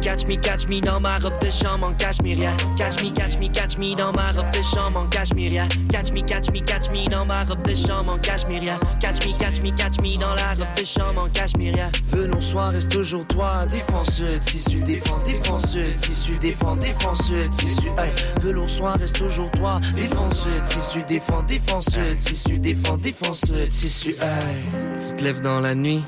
[0.02, 2.52] Catch me, catch me, dans ma robe de chambre en cachemiria.
[2.76, 5.64] Catch me, catch me, catch me dans ma robe de chambre en cachemiria.
[5.90, 8.80] Catch me, catch me, catch me dans ma robe de chambre en cachemiria.
[9.00, 11.88] Catch me, catch me, catch me dans la robe de chambre en cachemiria.
[12.12, 18.12] Venons soir reste toujours toi, défenseur, tissu, défend, défenseur, tissu, défend, défenseur, tissu, hey.
[18.42, 25.00] Velours soir reste toujours toi, défenseur, tissu, défend, défenseur, tissu, défend, défenseur, tissu, hey.
[25.00, 26.04] Tu te lèves dans la nuit,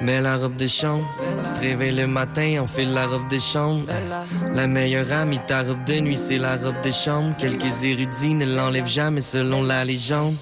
[0.00, 1.06] mets la robe de chambre.
[1.42, 3.84] Tu te réveilles le matin, enfile la robe de chambre.
[4.54, 7.34] La meilleure amie, ta robe de nuit, c'est la robe de chambre.
[7.38, 10.34] Quelques érudits ne l'enlèvent jamais selon la légende.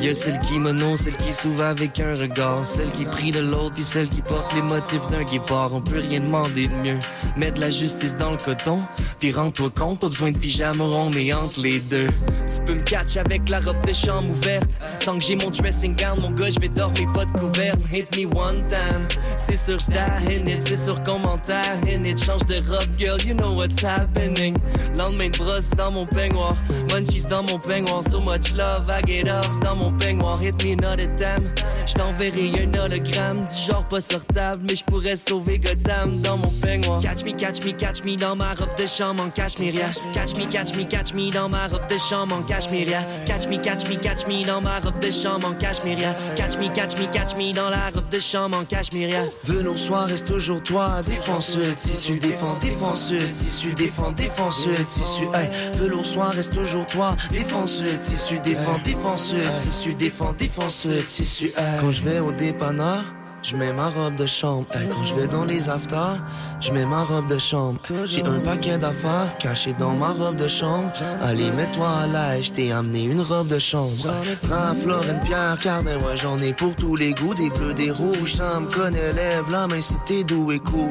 [0.00, 3.40] Y a celle qui mono, celle qui s'ouvre avec un regard, celle qui prie de
[3.40, 5.74] l'autre, puis celle qui porte les motifs d'un guépard.
[5.74, 6.98] On peut rien demander de mieux.
[7.36, 8.78] Mets de la justice dans le coton,
[9.18, 12.06] puis rends-toi compte, pas besoin de pyjama rond, mais entre les deux.
[12.46, 14.70] Tu peux me catch avec la robe de chambre ouverte.
[15.04, 17.80] Tant que j'ai mon dressing gown, mon gars, je vais dormir pas de couverte.
[17.92, 19.08] Hit me one time.
[19.36, 21.78] C'est sûr, j't'ai in it, c'est sur commentaire.
[21.88, 24.54] In it, change de robe, girl, you know what's happening.
[24.96, 26.54] Lendemain de brosse dans mon peignoir.
[26.92, 28.02] Munchies dans mon peignoir.
[28.02, 30.40] So much love, I get off dans mon peignoir.
[30.42, 31.50] Hit me another time.
[31.86, 37.00] J't'enverrai un hologramme du genre pas sortable, mais j'pourrais sauver Gotham dans mon peignoir.
[37.00, 39.86] Catch me, catch me, catch me dans ma robe de chambre en cachemiria.
[40.12, 43.04] Catch me, catch me, catch me dans ma robe de chambre en cachemiria.
[43.24, 46.14] Catch me, catch me, catch me dans ma robe de chambre en cachemiria.
[46.34, 49.22] Catch me, catch me, catch me dans la robe de chambre en cachemiria.
[49.44, 55.48] Velours soir reste toujours toi, défenseur, tissu, défend, défenseur, tissu, défend, défenseur, tissu, hey.
[55.78, 61.80] Velours soir reste toujours toi, défenseur, tissu, défend, défenseur, tissu, défend, défenseur, tissu, hey.
[61.80, 63.02] Quand je vais au dépanneur,
[63.42, 64.66] je mets ma robe de chambre.
[64.72, 66.20] Hey, quand je vais dans les afters,
[66.60, 67.78] je mets ma robe de chambre.
[68.04, 70.90] J'ai un paquet d'affaires caché dans ma robe de chambre.
[71.22, 74.12] Allez, mets-toi à l'aise, t'ai amené une robe de chambre.
[74.42, 77.34] Prends Florine Pierre Cardin, ouais, j'en ai pour tous les goûts.
[77.34, 80.90] Des bleus, des rouges, ça me connaît, lève la main si t'es doux et cool.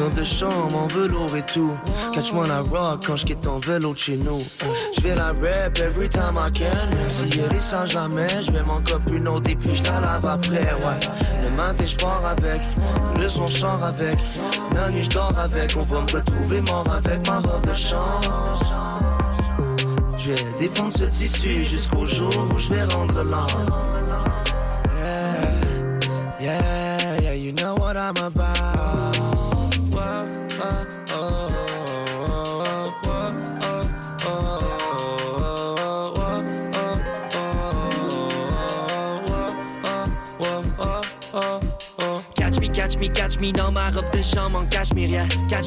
[0.00, 1.70] Robe de chambre en velours et tout.
[2.12, 4.42] Catch-moi la rock quand je quitte ton vélo de chez nous.
[4.96, 6.88] Je vais la rap every time I can.
[7.08, 10.00] Si elle est sans jamais, je vais m'en copier une autre et puis je la
[10.00, 11.00] lave après, ouais.
[11.42, 12.60] Le matin, je pars avec.
[13.20, 14.18] Le son, je avec.
[14.74, 15.76] La nuit, je dors avec.
[15.76, 19.04] On va me retrouver mort avec ma robe de chambre.
[20.18, 23.46] Je vais défendre ce tissu jusqu'au jour où je vais rendre l'âme.
[26.40, 29.03] Yeah, yeah, yeah, you know what I'm about.
[43.34, 44.66] Catch me, dans ma robe de chambre en.
[44.66, 44.92] Catch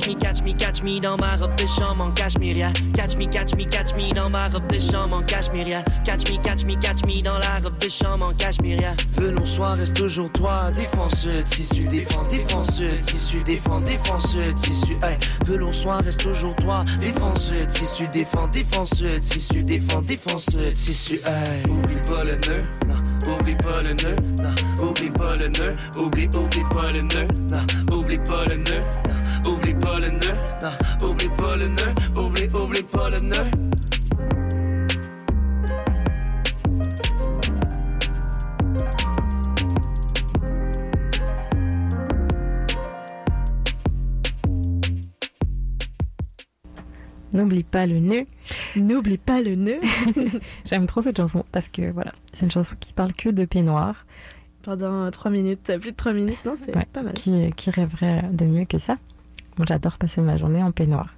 [0.08, 2.72] me, catch me, catch me dans ma robe de chambre en cachemiria.
[2.94, 5.84] Catch me, catch me, catch me dans ma robe de chambre en cachemiria.
[6.06, 8.92] Catch me, catch me, catch me dans la robe de chambre en cachemiria.
[9.18, 15.18] Velours soir reste toujours toi, défenseur, tissu, défend, défenseur, tissu, défend, défenseur, tissu, hey.
[15.46, 21.70] Velours soir reste toujours toi, défenseur, tissu, défend, défenseur, tissu, défend, défenseur, tissu, hey.
[21.70, 22.64] Oublie pas le nœud,
[23.28, 27.96] oublie pas le nœud, non, oublie pas le nœud, oublie, oublie pas le nœud, non,
[27.96, 28.82] oublie pas le nœud,
[29.44, 30.36] non, oublie pas le nœud,
[31.04, 33.52] oublie pas le nœud, oublie, oublie pas le nœud.
[47.34, 48.26] N'oublie pas le nœud.
[48.76, 49.80] N'oublie pas le nœud.
[50.66, 54.06] J'aime trop cette chanson parce que voilà, c'est une chanson qui parle que de peignoir.
[54.64, 57.14] Pendant 3 minutes, plus de 3 minutes, non, c'est Ouais, pas mal.
[57.14, 58.98] Qui, qui rêverait de mieux que ça
[59.58, 61.16] Moi, j'adore passer ma journée en peignoir.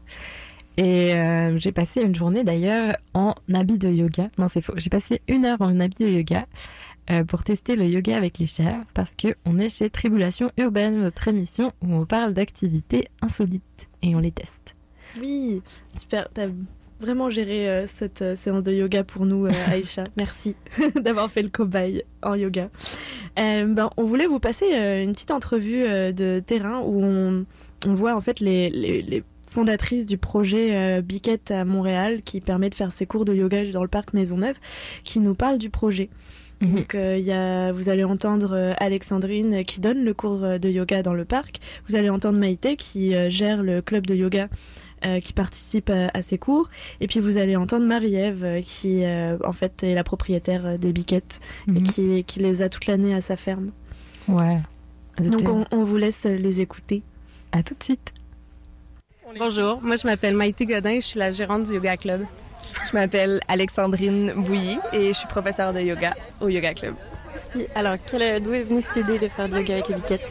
[0.77, 4.29] Et euh, j'ai passé une journée d'ailleurs en habit de yoga.
[4.37, 4.73] Non, c'est faux.
[4.77, 6.45] J'ai passé une heure en habit de yoga
[7.09, 11.01] euh, pour tester le yoga avec les chèvres parce que on est chez Tribulation Urbaine,
[11.01, 14.75] notre émission où on parle d'activités insolites et on les teste.
[15.19, 15.61] Oui,
[15.97, 16.27] super.
[16.33, 16.47] T'as
[16.99, 20.03] vraiment géré euh, cette euh, séance de yoga pour nous, euh, Aïcha.
[20.17, 20.55] Merci
[20.95, 22.69] d'avoir fait le cobaye en yoga.
[23.37, 24.65] Ben, on voulait vous passer
[25.01, 25.83] une petite entrevue
[26.13, 27.45] de terrain où on,
[27.85, 32.39] on voit en fait les, les, les fondatrices du projet euh, Biquette à Montréal qui
[32.39, 34.55] permet de faire ses cours de yoga dans le parc Maisonneuve
[35.03, 36.09] qui nous parle du projet.
[36.61, 40.69] Donc euh, il y a, vous allez entendre euh, Alexandrine qui donne le cours de
[40.69, 41.59] yoga dans le parc.
[41.87, 44.49] Vous allez entendre Maïté qui gère le club de yoga
[45.05, 46.69] euh, qui participe à, à ces cours.
[47.01, 50.77] Et puis vous allez entendre Marie-Ève euh, qui euh, en fait est la propriétaire euh,
[50.77, 51.83] des biquettes et Mhm.
[51.83, 53.71] qui, qui les a toute l'année à sa ferme.
[54.27, 54.59] Ouais.
[55.19, 57.03] Donc on vous laisse les écouter.
[57.51, 58.13] À tout de suite.
[59.37, 62.21] Bonjour, moi je m'appelle Maïté Godin, je suis la gérante du Yoga Club.
[62.89, 66.93] Je m'appelle Alexandrine Bouilly et je suis professeure de yoga au Yoga Club.
[67.73, 67.95] Alors,
[68.41, 70.27] d'où est venue cette idée de faire du yoga avec les biquettes?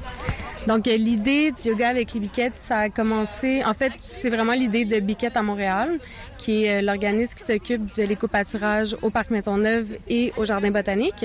[0.69, 3.65] Donc, euh, l'idée du yoga avec les biquettes, ça a commencé.
[3.65, 5.99] En fait, c'est vraiment l'idée de Biquette à Montréal,
[6.37, 11.25] qui est euh, l'organisme qui s'occupe de l'éco-pâturage au Parc Maisonneuve et au Jardin botanique.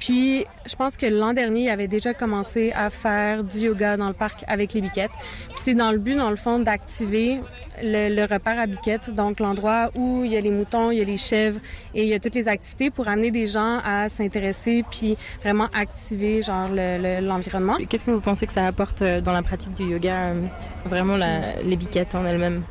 [0.00, 4.08] Puis, je pense que l'an dernier, il avait déjà commencé à faire du yoga dans
[4.08, 5.12] le parc avec les biquettes.
[5.50, 7.38] Puis, c'est dans le but, dans le fond, d'activer
[7.82, 11.00] le, le repère à biquettes, donc l'endroit où il y a les moutons, il y
[11.00, 11.60] a les chèvres
[11.94, 15.68] et il y a toutes les activités pour amener des gens à s'intéresser puis vraiment
[15.72, 17.76] activer genre le- le- l'environnement.
[17.88, 20.42] Qu'est-ce que vous pensez que ça apporte euh, dans la pratique du yoga, euh,
[20.84, 22.62] vraiment les biquettes en elles-mêmes.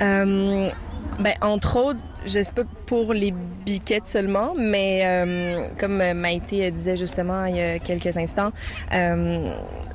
[0.00, 0.68] Euh,
[1.20, 3.32] ben, entre autres, je sais pas pour les
[3.64, 8.52] biquettes seulement, mais euh, comme Maïté disait justement il y a quelques instants,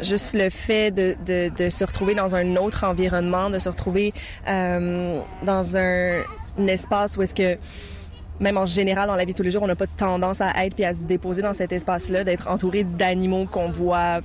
[0.02, 4.14] juste le fait de, se retrouver dans un autre environnement, de se retrouver
[4.48, 6.24] dans un
[6.68, 7.58] espace où est-ce que
[8.42, 10.66] même en général dans la vie de tous les jours, on n'a pas tendance à
[10.66, 14.22] être puis à se déposer dans cet espace-là, d'être entouré d'animaux qu'on voit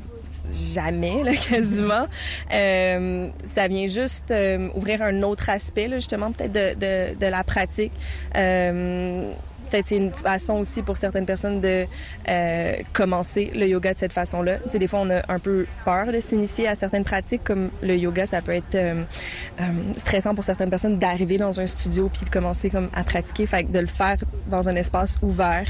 [0.75, 2.07] jamais, là, quasiment.
[2.53, 7.27] Euh, ça vient juste euh, ouvrir un autre aspect, là, justement, peut-être de, de, de
[7.27, 7.93] la pratique.
[8.37, 9.31] Euh,
[9.71, 11.87] Peut-être c'est une façon aussi pour certaines personnes de
[12.29, 14.59] euh, commencer le yoga de cette façon-là.
[14.59, 17.71] Tu sais, des fois, on a un peu peur de s'initier à certaines pratiques, comme
[17.83, 19.03] le yoga, ça peut être euh,
[19.61, 19.65] euh,
[19.97, 23.47] stressant pour certaines personnes d'arriver dans un studio puis de commencer comme à pratiquer.
[23.47, 24.17] Fait que de le faire
[24.49, 25.67] dans un espace ouvert,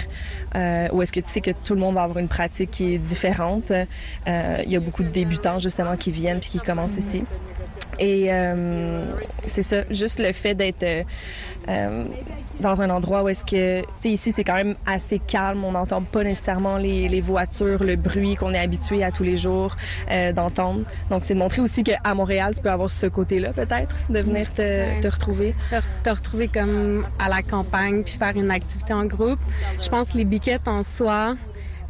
[0.54, 2.94] euh, où est-ce que tu sais que tout le monde va avoir une pratique qui
[2.94, 3.70] est différente.
[3.70, 7.24] Euh, Il y a beaucoup de débutants justement qui viennent puis qui commencent ici.
[7.98, 9.02] Et euh,
[9.46, 11.02] c'est ça, juste le fait d'être euh,
[11.68, 12.04] euh,
[12.60, 15.72] dans un endroit où est-ce que, tu sais, ici c'est quand même assez calme, on
[15.72, 19.76] n'entend pas nécessairement les, les voitures, le bruit qu'on est habitué à tous les jours
[20.10, 20.80] euh, d'entendre.
[21.10, 24.52] Donc c'est de montrer aussi qu'à Montréal, tu peux avoir ce côté-là peut-être, de venir
[24.54, 25.54] te, te retrouver.
[25.70, 29.40] te, te retrouver comme à la campagne puis faire une activité en groupe.
[29.82, 31.34] Je pense que les biquettes en soi,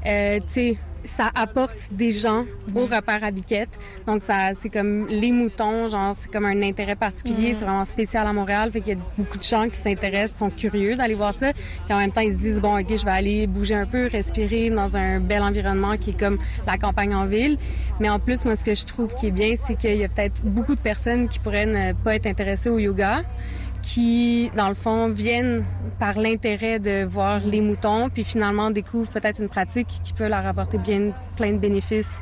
[0.07, 0.76] euh, tu sais,
[1.07, 2.44] ça apporte des gens
[2.74, 3.70] au repère à biquettes.
[4.07, 7.54] Donc ça, c'est comme les moutons, genre c'est comme un intérêt particulier, Mhm.
[7.59, 8.70] c'est vraiment spécial à Montréal.
[8.70, 11.52] Fait qu'il y a beaucoup de gens qui s'intéressent, sont curieux d'aller voir ça.
[11.52, 14.07] Puis en même temps, ils se disent bon, ok, je vais aller bouger un peu,
[14.07, 17.57] respirer dans un bel environnement qui est comme la campagne en ville.
[18.00, 20.09] Mais en plus, moi, ce que je trouve qui est bien, c'est qu'il y a
[20.09, 23.22] peut-être beaucoup de personnes qui pourraient ne pas être intéressées au yoga,
[23.87, 25.64] qui, dans le fond, viennent
[26.01, 30.45] par l'intérêt de voir les moutons, puis finalement découvrent peut-être une pratique qui peut leur
[30.45, 32.18] apporter bien plein de bénéfices.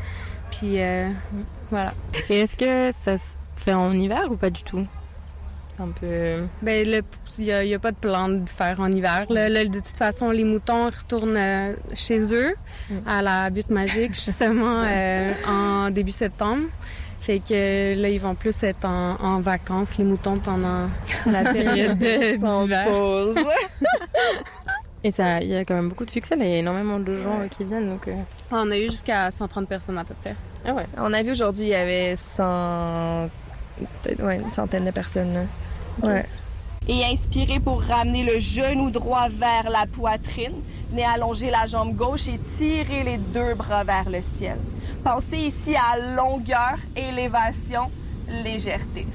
[0.52, 1.08] Puis euh,
[1.70, 1.90] voilà.
[2.28, 4.86] Et est-ce que ça se fait en hiver ou pas du tout?
[5.80, 6.44] Un peu.
[6.62, 7.00] Ben, le-
[7.38, 9.22] il n'y a, pas de plan de faire en hiver.
[9.28, 9.48] là.
[9.48, 12.52] Là, de toute façon, les moutons retournent euh, chez eux
[13.08, 16.62] à la butte magique, justement, euh, en début septembre.
[17.24, 20.86] Fait que là, ils vont plus être en, en vacances, les moutons, pendant
[21.26, 22.86] la période d'hiver.
[22.90, 23.34] pause.
[25.04, 26.44] Et ça, il y a quand même beaucoup de succès, là.
[26.44, 28.08] il y a énormément de gens euh, qui viennent, donc.
[28.08, 28.12] euh,
[28.52, 30.34] On a eu jusqu'à 130 personnes à peu près.
[30.66, 30.84] Ah ouais.
[30.98, 33.26] On a vu aujourd'hui, il y avait 100...
[34.02, 35.32] peut-être, ouais, une centaine de personnes.
[35.34, 35.42] là.
[36.08, 36.24] Ouais.
[36.88, 40.52] Et inspirez pour ramener le genou droit vers la poitrine.
[40.90, 44.56] Venez allonger la jambe gauche et tirez les deux bras vers le ciel.
[45.04, 47.82] Pensez ici à longueur, élévation,
[48.42, 49.06] légèreté.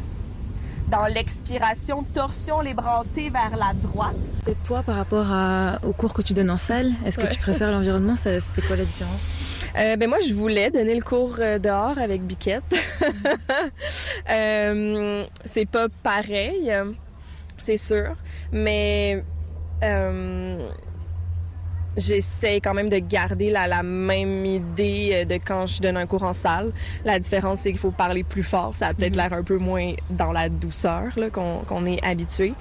[0.92, 4.16] Dans l'expiration, torsion les bras vers la droite.
[4.48, 7.30] Et toi, par rapport à, aux cours que tu donnes en salle, est-ce que Ouais.
[7.30, 8.16] tu préfères l'environnement?
[8.16, 9.22] C'est quoi la différence?
[9.78, 12.64] Euh, ben moi, je voulais donner le cours euh, dehors avec Biquette.
[14.30, 16.72] Euh, c'est pas pareil,
[17.60, 18.16] c'est sûr,
[18.52, 19.24] mais
[19.82, 20.60] euh,
[22.00, 26.06] j'essaie quand même de garder la, la même idée euh, de quand je donne un
[26.06, 26.72] cours en salle.
[27.06, 28.74] La différence, c'est qu'il faut parler plus fort.
[28.76, 32.54] Ça a peut-être l'air un peu moins dans la douceur qu'on est habitué.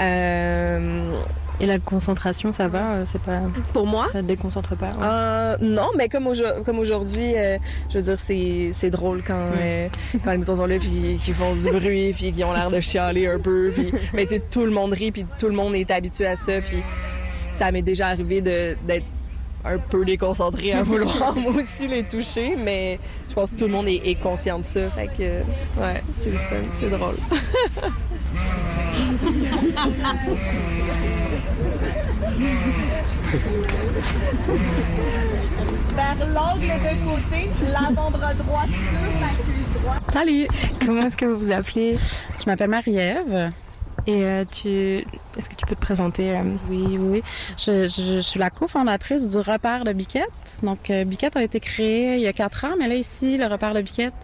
[0.00, 1.12] Euh,
[1.60, 2.94] Et la concentration, ça va?
[2.94, 3.38] Euh, C'est pas.
[3.72, 4.06] Pour moi?
[4.12, 5.02] Ça te déconcentre pas ouais.
[5.02, 6.26] Euh, non, mais comme,
[6.64, 7.58] comme aujourd'hui, euh,
[7.90, 9.88] je veux dire, c'est, drôle quand, euh,
[10.24, 12.80] quand les moutons sont là, puis qu'ils font du bruit, puis qu'ils ont l'air de
[12.80, 13.70] chialer un peu.
[13.72, 16.36] Puis, mais tu sais, tout le monde rit, puis tout le monde est habitué à
[16.36, 16.54] ça.
[16.60, 16.82] Puis
[17.56, 19.06] ça m'est déjà arrivé de, d'être
[19.64, 22.98] un peu déconcentré à vouloir moi aussi les toucher, mais
[23.28, 24.90] je pense que tout le monde est, est conscient de ça.
[24.90, 25.22] Fait que,
[25.80, 27.16] ouais, c'est le fun, c'est drôle.
[35.94, 40.02] Vers l'angle de côté, l'avant-bras droit sur la cuisse droite.
[40.12, 40.46] Salut
[40.84, 41.96] Comment est-ce que vous vous appelez?
[42.38, 43.52] Je m'appelle Marie-Ève.
[44.06, 44.68] Et euh, tu...
[44.68, 47.22] est-ce que tu peux te présenter euh, Oui, oui.
[47.58, 50.58] Je, suis la cofondatrice du repère de Biquette.
[50.62, 53.46] Donc, euh, Biquette a été créé il y a quatre ans, mais là, ici, le
[53.46, 54.14] repère de Biquette,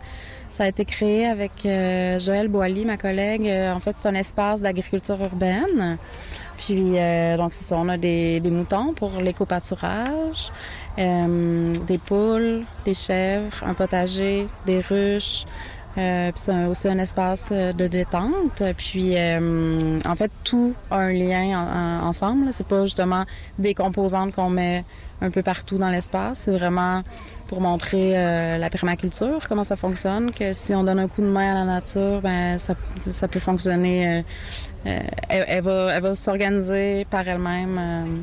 [0.50, 3.46] ça a été créé avec Joël Boily, ma collègue.
[3.46, 5.96] En fait, c'est un espace d'agriculture urbaine.
[6.58, 6.96] Puis,
[7.38, 10.50] donc, c'est ça, on a des, des moutons pour l'éco-pâturage,
[10.98, 15.46] des poules, des chèvres, un potager, des ruches.
[15.98, 18.62] Euh, c'est aussi un espace euh, de détente.
[18.76, 22.52] Puis, euh, en fait, tout a un lien en- en- ensemble.
[22.52, 23.24] C'est pas justement
[23.58, 24.84] des composantes qu'on met
[25.20, 26.42] un peu partout dans l'espace.
[26.44, 27.02] C'est vraiment
[27.48, 31.26] pour montrer euh, la permaculture, comment ça fonctionne, que si on donne un coup de
[31.26, 34.18] main à la nature, ben ça, ça peut fonctionner.
[34.18, 34.22] euh,
[34.86, 38.22] euh, elle, elle va, elle va s'organiser par elle-même.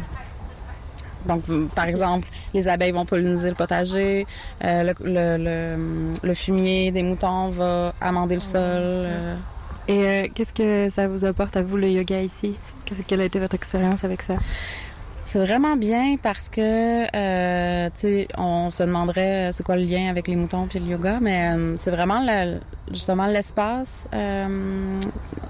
[1.28, 1.44] Donc,
[1.76, 4.26] par exemple, les abeilles vont polliniser le potager,
[4.64, 8.60] euh, le, le- le- le fumier des moutons va amender le sol.
[8.62, 9.36] euh.
[9.90, 12.56] Et euh, qu'est-ce que ça vous apporte à vous le yoga ici?
[13.08, 14.36] Quelle a été votre expérience avec ça?
[15.28, 19.84] C'est vraiment bien parce que, euh, tu sais, on se demanderait euh, c'est quoi le
[19.84, 22.26] lien avec les moutons puis le yoga, mais euh, c'est vraiment
[22.94, 24.08] justement l'espace.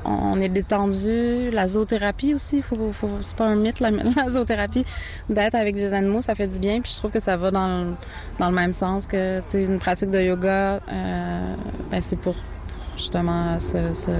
[0.03, 4.83] On est détendu, la zoothérapie aussi, faut, faut, c'est pas un mythe la, la zoothérapie,
[5.29, 6.81] d'être avec des animaux, ça fait du bien.
[6.81, 7.93] Puis je trouve que ça va dans le,
[8.39, 10.79] dans le même sens que, tu sais, une pratique de yoga,
[11.91, 12.33] ben, c'est pour
[12.97, 14.11] justement se, se,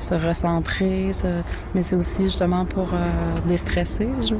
[0.00, 1.26] se recentrer, se-
[1.74, 4.08] mais c'est aussi justement pour euh, déstresser.
[4.22, 4.34] je-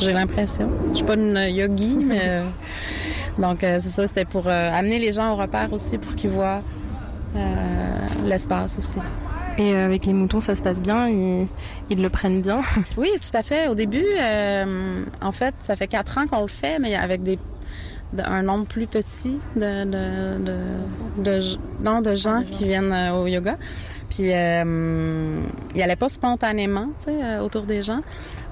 [0.00, 0.68] J'ai l'impression.
[0.90, 2.42] Je suis pas une yogi, mais euh,
[3.38, 6.60] donc euh, c'est ça, c'était pour amener les gens au repère aussi pour qu'ils voient
[8.24, 8.98] l'espace aussi.
[9.58, 11.08] Et avec les moutons, ça se passe bien?
[11.08, 11.46] Ils,
[11.90, 12.62] ils le prennent bien?
[12.96, 13.68] Oui, tout à fait.
[13.68, 17.36] Au début, euh, en fait, ça fait quatre ans qu'on le fait, mais avec des
[17.36, 17.42] de-
[18.18, 21.42] un nombre plus petit de, de, de, de,
[21.82, 23.56] non, de gens qui viennent euh, au yoga.
[24.10, 25.40] Puis, euh,
[25.74, 28.00] il pas spontanément tu sais, euh, autour des gens.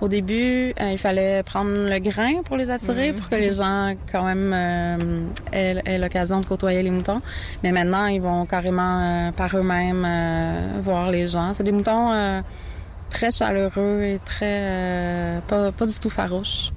[0.00, 3.92] Au début, euh, il fallait prendre le grain pour les attirer, pour que les gens,
[4.10, 7.20] quand même, euh, aient, aient l'occasion de côtoyer les moutons.
[7.62, 10.06] Mais maintenant, ils vont carrément par eux-mêmes
[10.82, 11.52] voir les gens.
[11.52, 12.40] C'est des moutons euh,
[13.10, 14.60] très chaleureux et très...
[14.62, 16.70] euh, pas, pas du tout farouches.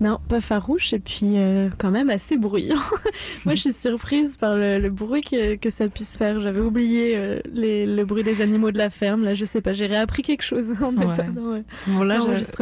[0.00, 2.76] Non, pas farouche et puis euh, quand même assez bruyant.
[3.46, 6.38] Moi, je suis surprise par le, le bruit que, que ça puisse faire.
[6.40, 9.24] J'avais oublié euh, les- le bruit des animaux de la ferme.
[9.24, 11.06] Là, je sais pas, j'ai réappris quelque chose en Ouais.
[11.06, 12.18] attendant ouais, Bon, là,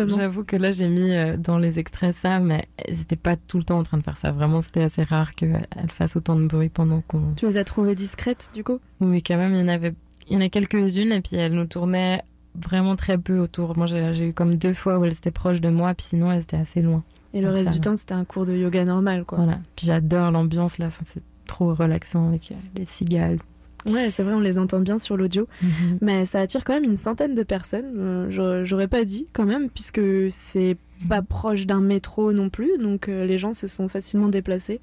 [0.07, 3.59] j'avoue que là, j'ai mis euh, dans les extraits ça, mais ils n'étaient pas tout
[3.59, 4.31] le temps en train de faire ça.
[4.31, 7.35] Vraiment, c'était assez rare qu'elle fasse autant de bruit pendant qu'on.
[7.37, 8.79] Tu les as trouvées discrètes, du coup?
[9.01, 9.93] Oui, quand même, il y en avait,
[10.29, 12.23] il y en a quelques-unes, et puis elles nous tournaient
[12.55, 13.77] vraiment très peu autour.
[13.77, 16.31] Moi, j'ai j'ai eu comme deux fois où elles étaient proches de moi, puis sinon,
[16.31, 17.03] elles étaient assez loin.
[17.35, 19.39] Et le Donc, reste ça du temps, c'était un cours de yoga normal, quoi.
[19.39, 19.59] Voilà.
[19.77, 20.87] Puis j'adore l'ambiance là.
[20.87, 23.39] Enfin, c'est trop relaxant avec euh, les cigales.
[23.87, 25.47] Ouais, c'est vrai, on les entend bien sur l'audio.
[25.63, 25.99] Mhm.
[26.01, 27.93] Mais ça attire quand même une centaine de personnes.
[27.99, 30.79] Euh, j'aurais- pas dit quand même, puisque c'est
[31.09, 32.79] pas proche d'un métro non plus.
[32.79, 34.81] Donc euh, les gens se sont facilement déplacés.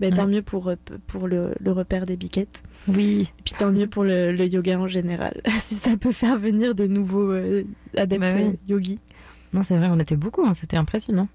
[0.00, 0.32] Ben, Tant Ouais.
[0.36, 0.72] mieux pour,
[1.08, 2.62] pour le, le repère des biquettes.
[2.86, 3.28] Oui.
[3.38, 5.42] Et puis tant mieux pour le, le yoga en général.
[5.58, 7.64] si ça peut faire venir de nouveaux euh,
[7.98, 8.56] adeptes Bah oui.
[8.66, 8.98] yogis.
[9.52, 10.44] Non, c'est vrai, on était beaucoup.
[10.46, 11.28] hein, C'était impressionnant.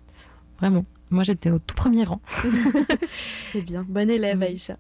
[0.64, 0.86] Vraiment.
[1.10, 2.22] Moi, j'étais au tout premier rang.
[3.52, 3.86] C'est bien.
[3.86, 4.78] Bon élève, Aïcha.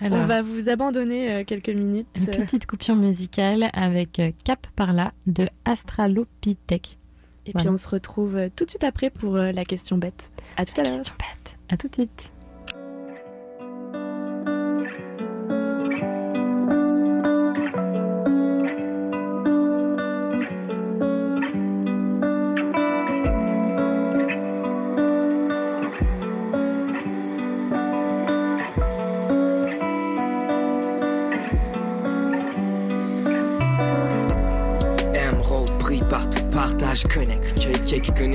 [0.00, 0.20] Alors.
[0.20, 2.06] On va vous abandonner euh, quelques minutes.
[2.16, 6.96] Une petite coupure musicale avec euh, Cap par là de Astralopithèque.
[7.44, 7.66] Et Voilà.
[7.66, 10.30] puis on se retrouve euh, tout de suite après pour euh, la question bête.
[10.56, 10.96] À tout à l'heure.
[10.96, 11.58] Question bête.
[11.68, 12.32] À tout de suite.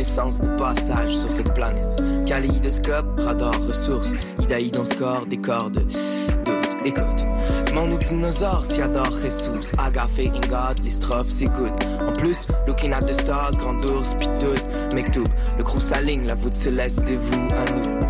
[0.03, 2.03] Connaissances de passage sur cette planète.
[2.25, 7.25] Kaléidoscope, radar, ressources, Idaï dans score, décor de doute, écoute.
[7.67, 11.71] Demande aux dinosaures s'y adore Jesus, Agafé, God, les strophes, c'est good.
[12.05, 15.23] En plus, looking at the stars, grand ours, pis tout,
[15.57, 18.03] le crew s'aligne, la voûte céleste dévoue à nous.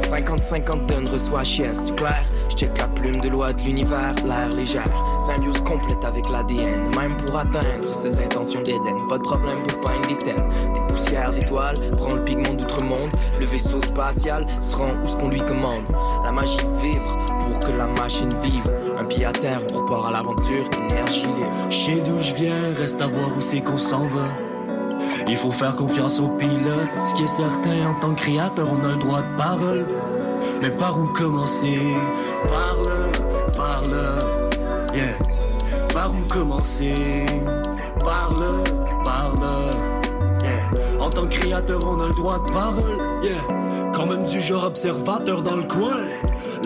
[0.00, 2.24] 50-50 tonnes reçoit chiesse, du clair?
[2.48, 5.05] J'check la plume de loi de l'univers, l'air légère.
[5.20, 9.06] Symbiose complète avec l'ADN, même pour atteindre ses intentions d'Éden.
[9.08, 10.48] Pas de problème pour peindre des thèmes.
[10.74, 13.10] Des poussières d'étoiles, prend le pigment d'outre-monde.
[13.38, 15.88] Le vaisseau spatial se rend où ce qu'on lui commande.
[16.24, 18.64] La magie vibre pour que la machine vive.
[18.98, 21.70] Un pied à terre, on repart à l'aventure, énergie libre.
[21.70, 24.28] Chez d'où je viens, reste à voir où c'est qu'on s'en va.
[25.28, 26.88] Il faut faire confiance au pilote.
[27.04, 29.86] Ce qui est certain, en tant que créateur, on a le droit de parole.
[30.60, 31.80] Mais par où commencer?
[32.48, 33.05] Parle,
[34.96, 35.86] yeah.
[35.92, 36.94] Par où commencer?
[38.00, 38.64] Parle,
[39.04, 39.34] parle,
[40.42, 41.00] yeah.
[41.00, 43.92] En tant que créateur, on a le droit de parole, yeah.
[43.94, 46.02] Quand même du genre observateur dans le coin.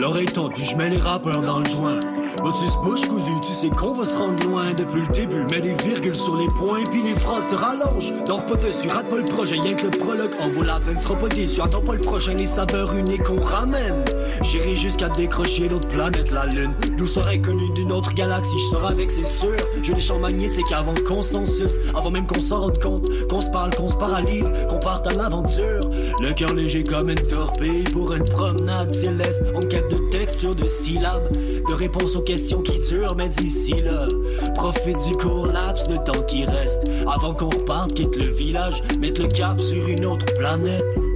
[0.01, 2.01] L'oreille tendue, je mets les rappeurs dans le joint.
[2.43, 5.45] Motus bouche cousu, tu sais qu'on va se rendre loin depuis le début.
[5.51, 8.15] Mets des virgules sur les points, puis les phrases se rallongent.
[8.25, 10.99] Dors pas dessus, rate pas le projet, rien que le prologue en vaut la peine,
[10.99, 11.61] sera pas déçu.
[11.61, 14.05] Attends pas le prochain, les saveurs uniques qu'on ramène.
[14.43, 16.73] J'irai jusqu'à décrocher l'autre planète, la lune.
[16.97, 19.57] D'où serait connu d'une autre galaxie, je serai avec, c'est sûr.
[19.83, 23.75] J'ai les champs magnétiques avant consensus, avant même qu'on s'en rende compte, qu'on se parle,
[23.75, 25.81] qu'on se paralyse, qu'on parte à l'aventure.
[26.21, 29.43] Le cœur léger comme une torpille pour une promenade céleste.
[29.55, 34.07] En quête de texture, de syllabes, de réponses aux questions qui durent, mais d'ici là,
[34.55, 36.91] profite du court laps de temps qui reste.
[37.07, 41.10] Avant qu'on reparte, quitte le village, mettre le cap sur une autre planète.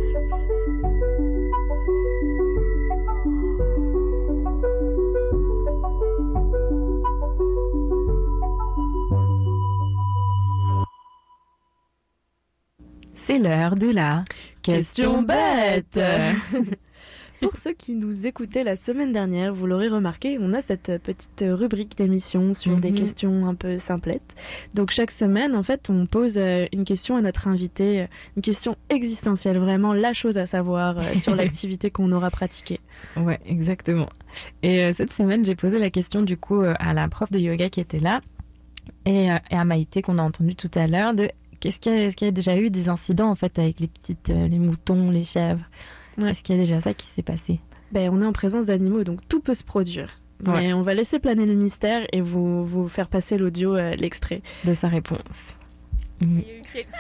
[13.35, 14.23] C'est l'heure de la
[14.63, 15.99] question bête.
[17.41, 21.45] Pour ceux qui nous écoutaient la semaine dernière, vous l'aurez remarqué, on a cette petite
[21.45, 22.97] rubrique d'émission sur des Mhm.
[22.97, 24.37] questions un peu simplettes.
[24.75, 28.07] Donc chaque semaine, en fait, on pose euh, une question à notre invité,
[28.37, 32.79] une question existentielle, vraiment la chose à savoir euh, sur l'activité qu'on aura pratiquée.
[33.17, 34.09] Ouais, exactement.
[34.63, 37.69] Et euh, cette semaine, j'ai posé la question du coup à la prof de yoga
[37.69, 38.21] qui était là
[39.07, 41.29] et à Maïté qu'on a entendu tout à l'heure de
[41.65, 43.81] qu'est-ce qu'il y, a- est-ce qu'il y a déjà eu des incidents en fait avec
[43.81, 45.65] les petites, euh, les moutons, les chèvres.
[46.23, 47.59] Est-ce qu'il y a déjà ça qui s'est passé
[47.91, 50.21] Ben, on est en présence d'animaux, donc tout peut se produire.
[50.43, 50.73] Mais Ouais.
[50.75, 54.43] on va laisser planer le mystère et vous, vous faire passer l'audio, euh, l'extrait.
[54.65, 55.55] de sa réponse.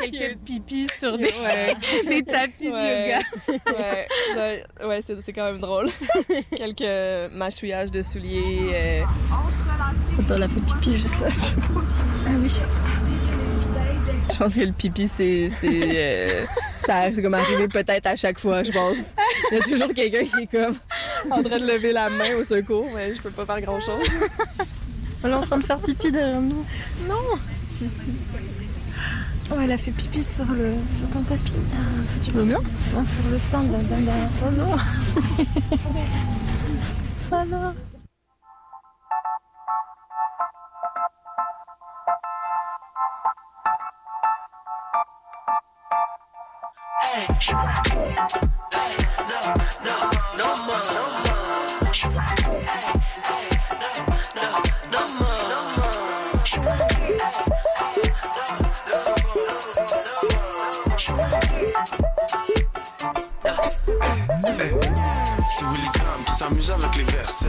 [0.01, 1.75] Quelques pipis sur des, Ouais.
[2.09, 3.19] des tapis Ouais.
[3.47, 4.89] de yoga.
[4.89, 5.89] ouais, c'est, quand même drôle.
[6.57, 8.71] Quelques mâchouillages de souliers.
[8.75, 9.03] euh.
[10.21, 11.29] Attends, la fait pipi juste là.
[12.27, 12.51] Ah oui.
[14.33, 15.49] Je pense que le pipi, c'est.
[15.65, 16.45] euh,
[16.87, 19.15] ça c'est comme arrivé peut-être à chaque fois, je pense.
[19.51, 20.77] Il y a toujours quelqu'un qui est comme
[21.31, 24.09] en train de lever la main au secours, mais je peux pas faire grand chose.
[25.23, 26.65] On est en train de faire pipi derrière nous.
[27.09, 27.39] Non!
[29.51, 31.53] Oh, elle a fait pipi sur, le, sur ton tapis.
[32.25, 32.59] Tu veux bien
[32.95, 34.29] Non, sur le sang, là, là, derrière.
[34.43, 34.77] Oh non
[37.33, 37.75] Oh non
[65.57, 67.49] C'est Willy Graham qui s'amuse avec les versets.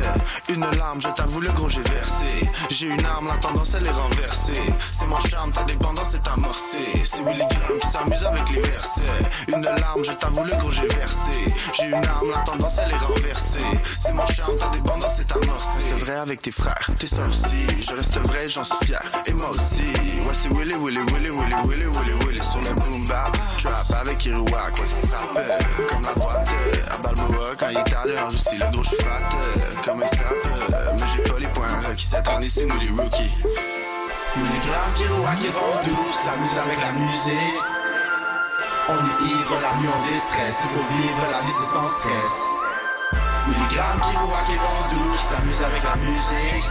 [0.50, 2.26] Une larme, je t'avoue, le gros j'ai versé.
[2.70, 4.64] J'ai une arme, la tendance elle est renversée.
[4.92, 7.04] C'est mon charme, ta dépendance est amorcée.
[7.06, 9.02] C'est Willy Graham qui s'amuse avec les versets.
[9.48, 11.32] Une larme, je t'avoue, le gros j'ai versé.
[11.74, 13.60] J'ai une arme, la tendance elle est renversée.
[14.02, 15.82] C'est mon charme, ta dépendance est amorcée.
[15.86, 17.82] C'est vrai avec tes frères, tes sœurs aussi.
[17.82, 19.02] Je reste vrai, j'en suis fier.
[19.26, 19.84] Et moi aussi.
[20.24, 22.42] Ouais, c'est Willy, Willy, Willy, Willy, Willy, Willy, Willy.
[22.44, 24.78] Sur le boom bap, trap avec Iruak.
[24.80, 26.50] Ouais, ça frappe comme la droite.
[26.90, 28.58] À Balboa, quand il est à l'heure aussi.
[28.66, 30.34] Le gros, fat euh, comme un strap.
[30.34, 32.06] euh, Mais j'ai pas les points requis.
[32.06, 33.32] Cette année, c'est nous les rookies.
[34.36, 37.64] Willy Graham, Iruak et Vendou s'amuse avec la musique.
[38.90, 40.60] On est ivre, la nuit on déstresse.
[40.64, 42.36] Il faut vivre la vie, c'est sans stress.
[43.48, 46.70] Willy Graham, Iruak et Vendou s'amuse avec la musique.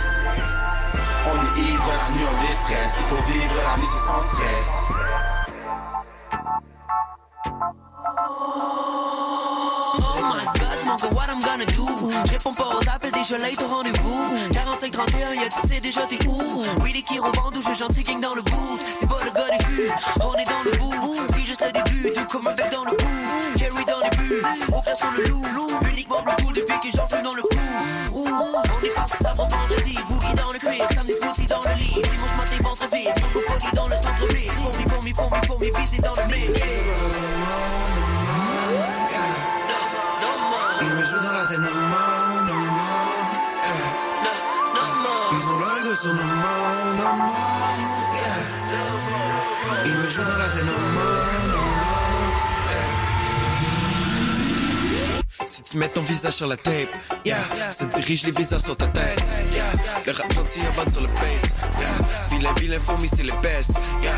[1.26, 2.94] On est ivre, la nuit on déstresse.
[2.98, 4.70] Il faut vivre la vie, c'est sans stress.
[11.56, 14.22] Je réponds pas aux appels déjà late au rendez-vous.
[14.50, 16.62] 45-31, y'a tu sais déjà t'es où.
[16.82, 18.74] Oui, les qui revendent ou je gentil gang dans le bout.
[18.76, 21.14] C'est pas le gars des vues, on est dans le bout.
[21.36, 24.42] Si je sais début, tout comme un bec dans le bout Carry dans les buts,
[24.76, 25.44] au clair sur le loup.
[25.88, 27.48] Uniquement le coup depuis que j'en dans le coup
[28.12, 32.02] On est parti ça pour vendredi Boogie dans le crib, samedi smoothie dans le lit.
[32.10, 34.50] Dimanche matin, ventre vide, francophonie dans le centre-ville.
[34.58, 36.60] Fourmi, fourmi, fourmi, fourmi, visé dans le mix
[50.14, 52.38] joue dans la tête, no more, no more,
[52.68, 52.84] yeah.
[55.48, 56.88] Si tu mets ton visage sur la tape,
[57.24, 57.36] yeah,
[57.70, 59.20] ça dirige les visages sur ta tête,
[59.52, 59.64] yeah.
[60.06, 61.88] Le rap gentil avance sur le bass, yeah.
[62.30, 64.12] Vilain, vilain, fourmi, c'est le best, yeah.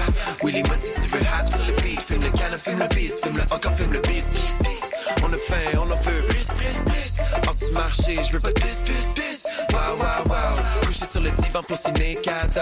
[0.45, 3.15] Willy m'a dit tu veux rap sur le beat, filme le canne, filme le beat,
[3.23, 4.86] filme le encore, filme le beat, beat, beat.
[5.23, 7.21] On a faim, on en veut plus, plus, plus.
[7.47, 9.45] Hors du marché, je veux pas de plus, plus, plus.
[9.71, 10.87] Wow, wow, wow.
[10.87, 12.61] Couché sur le divan pour signer cadeau.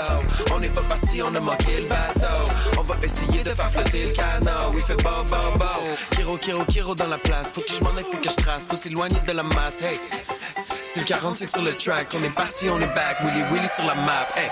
[0.53, 2.51] On n'est pas parti, on a manqué le bateau.
[2.79, 4.73] On va essayer de faire flotter le canot.
[4.75, 5.97] Oui, fait bon, bon, bon.
[6.11, 7.51] Kiro, Kiro, Kiro dans la place.
[7.53, 8.67] Faut que je m'en aille, faut que je trace.
[8.67, 9.99] Faut s'éloigner de la masse, hey.
[10.87, 12.15] C'est le 45 sur le track.
[12.19, 13.19] On est parti, on est back.
[13.23, 14.51] Willy, Willy sur la map, hey.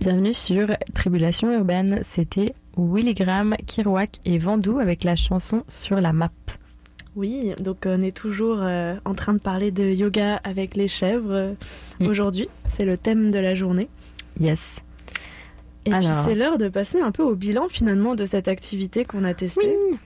[0.00, 2.00] Bienvenue sur Tribulation Urbaine.
[2.04, 6.30] C'était Willy Graham, Kirouac et Vandou avec la chanson Sur la map.
[7.16, 11.32] Oui, donc on est toujours euh, en train de parler de yoga avec les chèvres
[11.32, 11.52] euh,
[11.98, 12.06] Mm.
[12.08, 12.48] aujourd'hui.
[12.68, 13.88] C'est le thème de la journée.
[14.38, 14.76] Yes.
[15.86, 16.24] Et puis Alors.
[16.24, 19.68] c'est l'heure de passer un peu au bilan finalement de cette activité qu'on a testée.
[19.92, 19.96] Mm.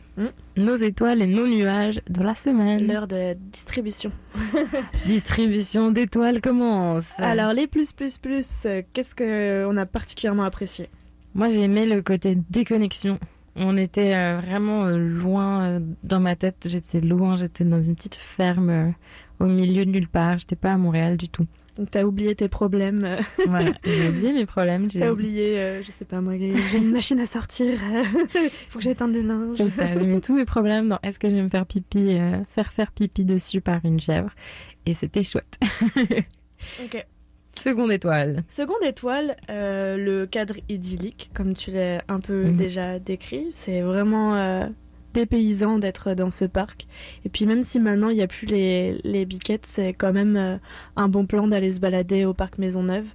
[0.57, 2.87] Nos étoiles et nos nuages de la semaine.
[2.87, 4.13] L'heure de la distribution.
[5.07, 7.19] Distribution d'étoiles commence.
[7.19, 10.91] Alors les plus plus plus, euh, qu'est-ce qu'on a particulièrement apprécié?
[11.35, 13.19] Moi, j'ai aimé le côté déconnexion.
[13.57, 16.67] On était euh, vraiment euh, loin dans ma tête.
[16.69, 18.95] J'étais loin, j'étais dans une petite ferme
[19.39, 20.39] au milieu de nulle part.
[20.39, 21.47] J'étais pas à Montréal du tout.
[21.79, 23.19] Donc t'as oublié tes problèmes.
[23.47, 24.91] Voilà, j'ai oublié mes problèmes.
[24.91, 27.79] j'ai- T'as oublié, euh, je sais pas moi, j'ai une machine à sortir.
[28.35, 29.57] Il faut que j'étende le linge.
[29.57, 32.17] C'est ça, j'ai mis tous mes problèmes dans est-ce que je vais me faire pipi,
[32.19, 34.31] euh, faire faire pipi dessus par une chèvre.
[34.87, 35.59] Et c'était chouette.
[36.85, 37.07] Ok.
[37.59, 38.45] Seconde étoile.
[38.49, 42.57] Seconde étoile, euh, le cadre idyllique, comme tu l'as un peu Mhm.
[42.57, 43.47] déjà décrit.
[43.51, 44.35] C'est vraiment
[45.15, 46.87] dépaysant d'être dans ce parc.
[47.25, 50.37] Et puis même si maintenant il n'y a plus les, les biquettes, c'est quand même
[50.37, 50.57] euh,
[50.97, 53.07] un bon plan d'aller se balader au parc Maisonneuve.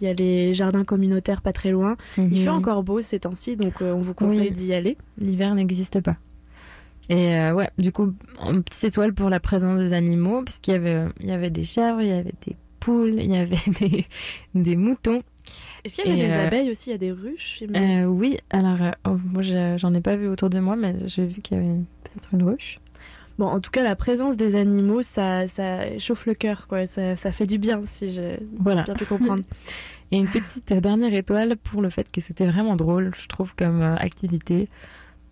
[0.00, 1.96] Il y a les jardins communautaires pas très loin.
[2.18, 2.34] Il Mhm.
[2.36, 4.50] fait encore beau ces temps-ci, donc euh, on vous conseille Oui.
[4.52, 4.96] d'y aller.
[5.18, 6.16] L'hiver n'existe pas.
[7.08, 8.12] Et euh, ouais, du coup,
[8.48, 11.64] une petite étoile pour la présence des animaux, puisqu'il y avait, il y avait des
[11.64, 14.06] chèvres, il y avait des poules, il y avait des,
[14.54, 15.22] des moutons.
[15.84, 16.90] Est-ce qu'il y avait Et, des euh, abeilles aussi?
[16.90, 20.16] Il y a des ruches Euh, oui, alors euh, oh, moi je- j'en ai pas
[20.16, 22.78] vu autour de moi, mais j'ai vu qu'il y avait peut-être une ruche.
[23.38, 26.86] Bon, en tout cas, la présence des animaux, ça, ça chauffe le cœur, quoi.
[26.86, 28.82] Ça, ça fait du bien, si j'ai Voilà.
[28.82, 29.44] bien pu comprendre.
[30.10, 33.80] Et une petite dernière étoile pour le fait que c'était vraiment drôle, je trouve, comme
[33.82, 34.68] activité.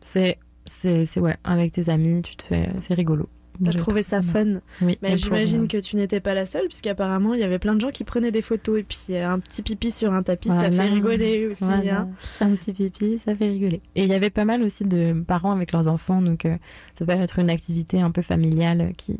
[0.00, 3.28] C'est, c'est, c'est ouais, avec tes amis, tu te fais, c'est rigolo.
[3.64, 4.98] T'as trouvé ça fun Oui.
[5.02, 7.90] Mais j'imagine que tu n'étais pas la seule, puisqu'apparemment, il y avait plein de gens
[7.90, 8.78] qui prenaient des photos.
[8.80, 11.64] Et puis, un petit pipi sur un tapis, ça fait rigoler aussi.
[11.64, 12.00] Voilà.
[12.00, 12.08] hein.
[12.40, 13.80] Un petit pipi, ça fait rigoler.
[13.94, 16.56] Et il y avait pas mal aussi de parents avec leurs enfants, donc euh,
[16.94, 19.16] ça peut être une activité un peu familiale qui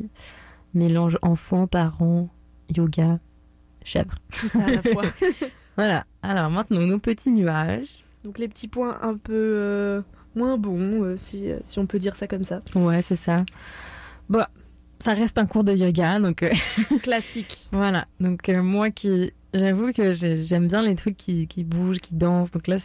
[0.73, 2.29] mélange enfants, parents,
[2.75, 3.19] yoga,
[3.83, 4.15] chèvre.
[4.39, 5.03] Tout ça à la fois.
[5.77, 6.05] voilà.
[6.21, 8.03] Alors maintenant, nos petits nuages.
[8.23, 10.01] Donc, les petits points un peu euh,
[10.35, 12.59] moins bons, euh, si, si on peut dire ça comme ça.
[12.75, 13.45] Ouais, c'est ça.
[14.29, 14.43] Bon,
[14.99, 16.51] ça reste un cours de yoga, donc euh,
[17.03, 17.67] Classique.
[17.71, 18.07] voilà.
[18.19, 22.15] Donc euh, moi qui, j'avoue que j'ai- j'aime bien les trucs qui, qui bougent, qui
[22.15, 22.51] dansent.
[22.51, 22.75] Donc là,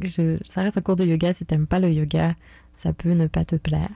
[0.00, 1.32] je, ça reste un cours de yoga.
[1.32, 2.34] Si t'aimes pas le yoga,
[2.74, 3.90] ça peut ne pas te plaire.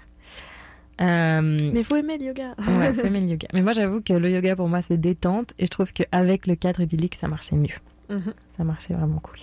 [1.00, 2.54] Euh, Mais faut aimer le yoga.
[2.58, 3.48] ouais, faut aimer le yoga.
[3.54, 6.56] Mais moi, j'avoue que le yoga pour moi c'est détente et je trouve qu'avec le
[6.56, 7.68] cadre idyllique, ça marchait mieux.
[8.10, 8.34] Mhm.
[8.56, 9.38] Ça marchait vraiment cool.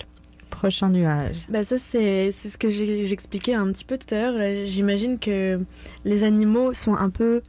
[0.58, 1.46] Prochain nuage.
[1.48, 4.64] Bah ça c'est ce que j'expliquais un petit peu tout à l'heure.
[4.64, 5.60] J'imagine que
[6.04, 7.42] les animaux sont un peu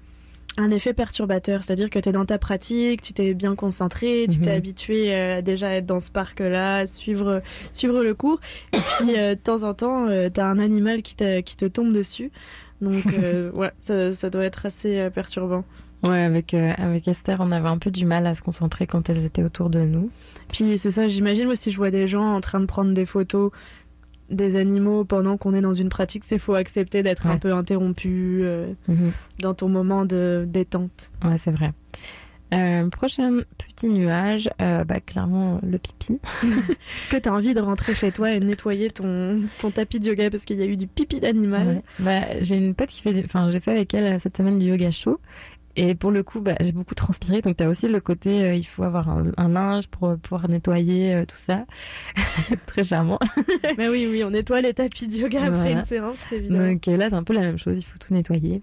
[0.57, 4.39] un effet perturbateur, c'est-à-dire que tu es dans ta pratique, tu t'es bien concentré, tu
[4.39, 4.57] t'es Mhm.
[4.57, 7.41] habitué euh, déjà à être dans ce parc-là, suivre
[7.71, 8.39] suivre le cours,
[8.73, 11.93] et puis euh, de temps en temps, tu as un animal qui, qui te tombe
[11.93, 12.31] dessus.
[12.81, 15.63] Donc euh, ouais, ça, ça doit être assez euh, perturbant.
[16.03, 19.09] Ouais, avec, euh, avec Esther, on avait un peu du mal à se concentrer quand
[19.09, 20.09] elles étaient autour de nous.
[20.51, 23.05] Puis c'est ça, j'imagine moi si je vois des gens en train de prendre des
[23.05, 23.51] photos
[24.29, 28.41] des animaux pendant qu'on est dans une pratique, c'est faut accepter d'être un peu interrompu
[28.43, 29.11] euh, Mhm.
[29.41, 31.11] dans ton moment de détente.
[31.25, 31.73] Ouais, c'est vrai.
[32.53, 36.19] Euh, prochain petit nuage, euh, bah, clairement le pipi.
[36.43, 40.07] Est-ce que tu as envie de rentrer chez toi et nettoyer ton, ton tapis de
[40.07, 40.29] yoga?
[40.31, 41.83] Parce qu'il y a eu du pipi d'animal Ouais.
[41.99, 44.89] Bah, j'ai une pote qui fait, enfin, j'ai fait avec elle cette semaine du yoga
[44.91, 45.19] chaud.
[45.81, 47.41] Et pour le coup, bah, j'ai beaucoup transpiré.
[47.41, 50.17] Donc, tu as aussi le côté, euh, il faut avoir un, un linge pour euh,
[50.17, 51.65] pouvoir nettoyer euh, tout ça.
[52.65, 53.17] Très charmant.
[53.77, 55.71] Mais oui, oui, on nettoie les tapis de yoga après Voilà.
[55.79, 56.67] une séance, évidemment.
[56.73, 57.79] Donc là, c'est un peu la même chose.
[57.79, 58.61] Il faut tout nettoyer.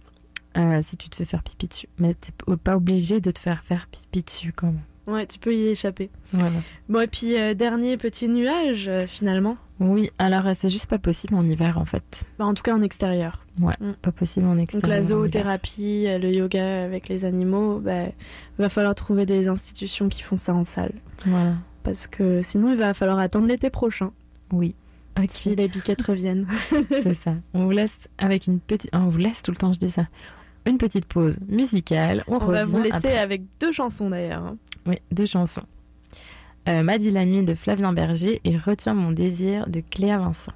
[0.59, 1.89] Euh, si tu te fais faire pipi dessus.
[1.99, 4.81] Mais t'es pas obligé de te faire faire pipi dessus quand même.
[5.07, 6.11] Ouais, tu peux y échapper.
[6.35, 6.59] Voilà.
[6.91, 9.57] Bon, et puis dernier petit nuage, finalement.
[9.79, 12.25] Oui, alors c'est juste pas possible en hiver en fait.
[12.39, 13.45] Bah, en tout cas en extérieur.
[13.61, 13.93] Ouais, Mm.
[14.01, 14.89] pas possible en extérieur.
[14.89, 18.07] Donc la zoothérapie, le yoga avec les animaux, bah,
[18.59, 20.93] va falloir trouver des institutions qui font ça en salle.
[21.27, 21.55] Voilà.
[21.83, 24.13] Parce que sinon, il va falloir attendre l'été prochain.
[24.53, 24.75] Oui.
[25.29, 26.47] Si les biquettes reviennent.
[26.91, 27.35] C'est ça.
[27.55, 28.91] On vous laisse avec une petite.
[28.95, 30.07] On vous laisse tout le temps, je dis ça.
[30.67, 32.25] Une petite pause musicale.
[32.29, 33.19] On, On va vous laisser après.
[33.19, 34.43] avec deux chansons d'ailleurs.
[34.43, 34.57] hein.
[34.87, 35.63] Oui, deux chansons.
[36.69, 40.53] Euh, M'a dit la nuit de Flavien Berger et Retiens mon désir de Cléa Vincent.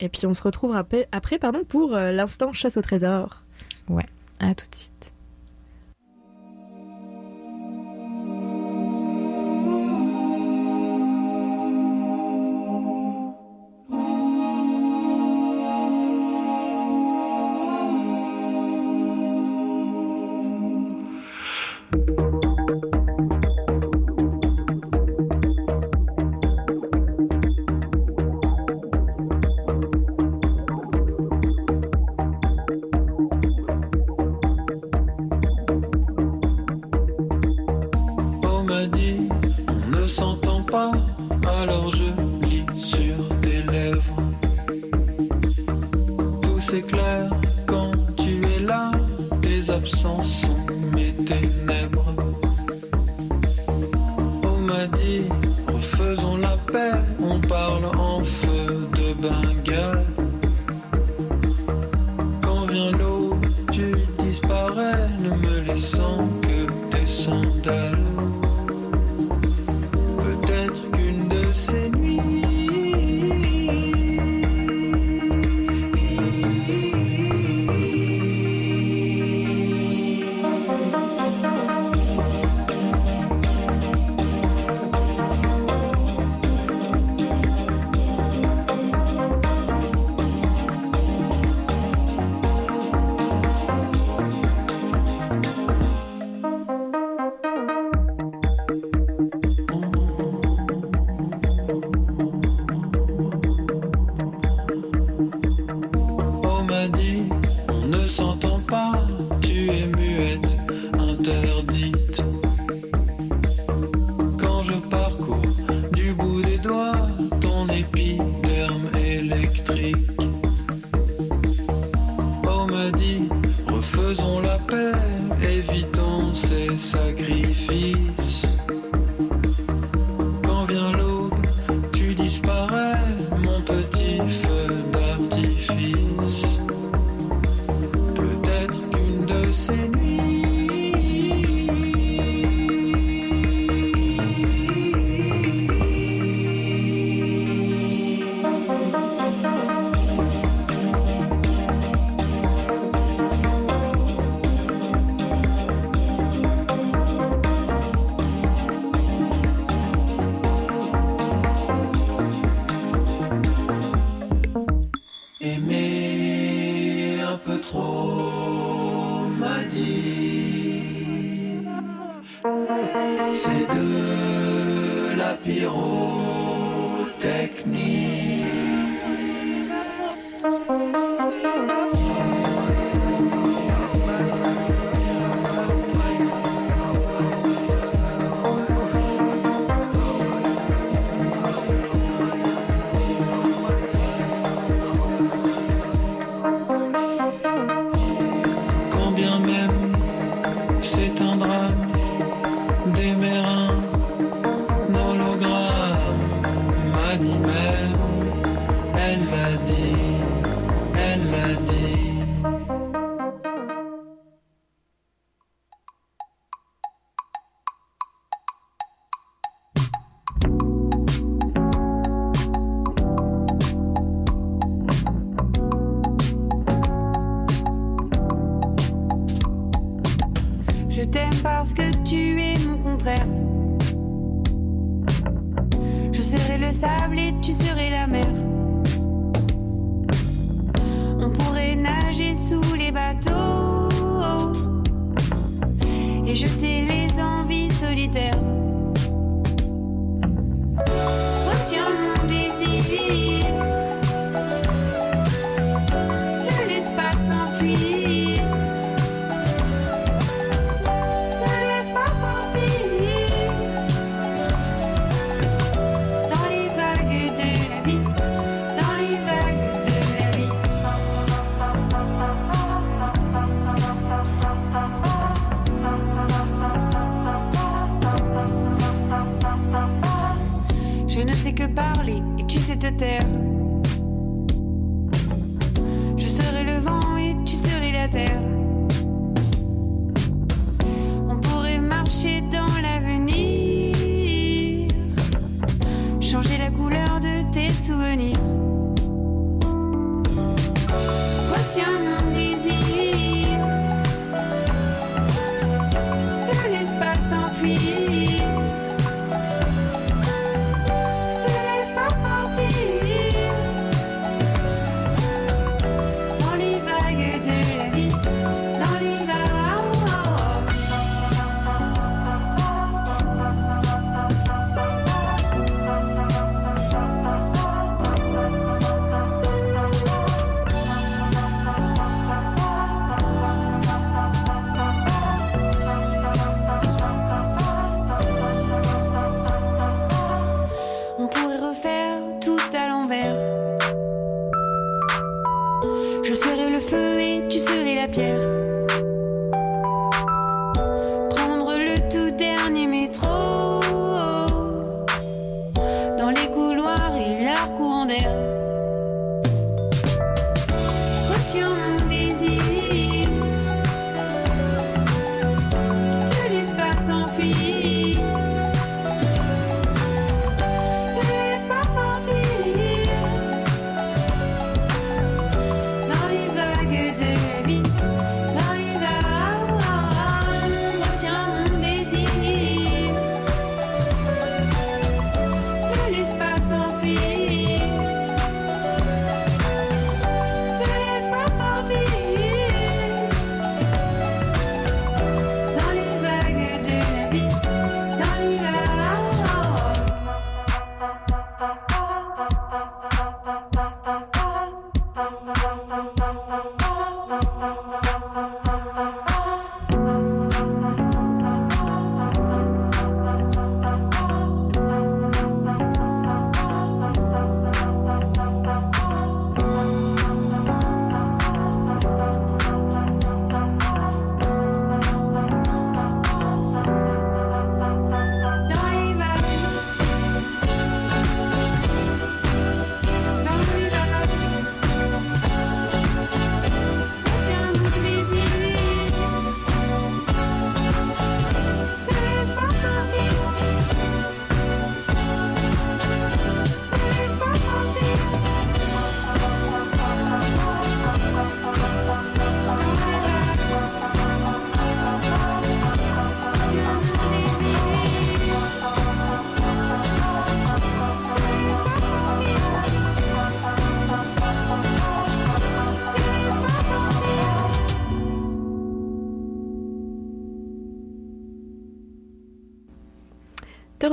[0.00, 3.42] Et puis on se retrouve après, après pardon, pour euh, l'instant chasse au trésor.
[3.88, 4.06] Ouais,
[4.38, 4.99] à tout de suite.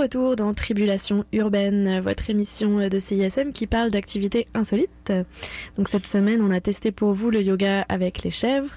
[0.07, 5.11] Retour dans Tribulation urbaine, votre émission de CISM qui parle d'activités insolites.
[5.75, 8.71] Donc cette semaine, on a testé pour vous le yoga avec les chèvres.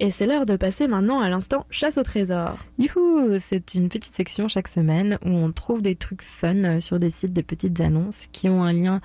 [0.00, 2.58] Et c'est l'heure de passer maintenant à l'instant chasse au trésor.
[2.76, 6.98] Youhou C'est une petite section chaque semaine où on trouve des trucs fun euh, sur
[6.98, 9.00] des sites de petites annonces qui ont un lien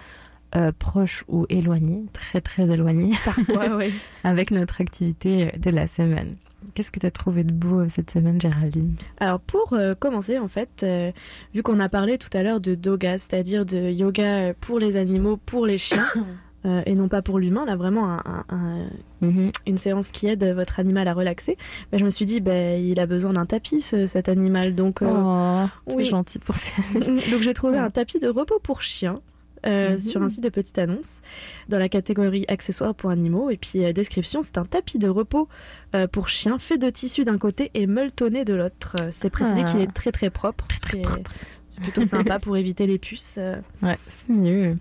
[0.55, 3.93] euh, proche ou éloigné, très très éloigné, Parfois, oui.
[4.23, 6.35] avec notre activité de la semaine.
[6.75, 8.95] Qu'est-ce que tu as trouvé de beau euh, cette semaine, Géraldine?
[9.19, 11.11] Alors pour euh, commencer, en fait, euh,
[11.53, 15.37] vu qu'on a parlé tout à l'heure de doga, c'est-à-dire de yoga pour les animaux,
[15.37, 16.07] pour les chiens,
[16.65, 18.87] euh, et non pas pour l'humain, là vraiment un- un- un-
[19.21, 19.51] Mhm.
[19.67, 21.57] une séance qui aide votre animal à relaxer,
[21.91, 24.75] ben, je me suis dit, ben, il a besoin d'un tapis, ce- cet animal.
[24.75, 26.05] Donc, Oh, c'est oui.
[26.05, 26.99] gentil à ça.
[27.31, 29.21] donc j'ai trouvé un tapis de repos pour chien.
[29.65, 29.99] Euh, Mhm.
[29.99, 31.21] sur un site de petite annonce
[31.69, 33.49] dans la catégorie accessoires pour animaux.
[33.49, 35.47] Et puis, euh, description, c'est un tapis de repos
[35.95, 38.95] euh, pour chiens fait de tissu d'un côté et molletonné de l'autre.
[39.11, 39.71] C'est précisé Ah.
[39.71, 40.67] qu'il est très très propre.
[40.81, 41.23] ce qui est-
[41.69, 43.39] C'est plutôt sympa pour éviter les puces.
[43.81, 44.77] Ouais, c'est mieux.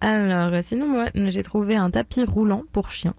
[0.00, 3.14] Alors, sinon, moi, j'ai trouvé un tapis roulant pour chien.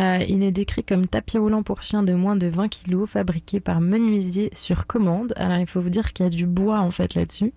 [0.00, 3.60] Euh, il est décrit comme tapis roulant pour chien de moins de 20 kg, fabriqué
[3.60, 5.34] par menuisier sur commande.
[5.36, 7.52] Alors, il faut vous dire qu'il y a du bois, en fait, là-dessus.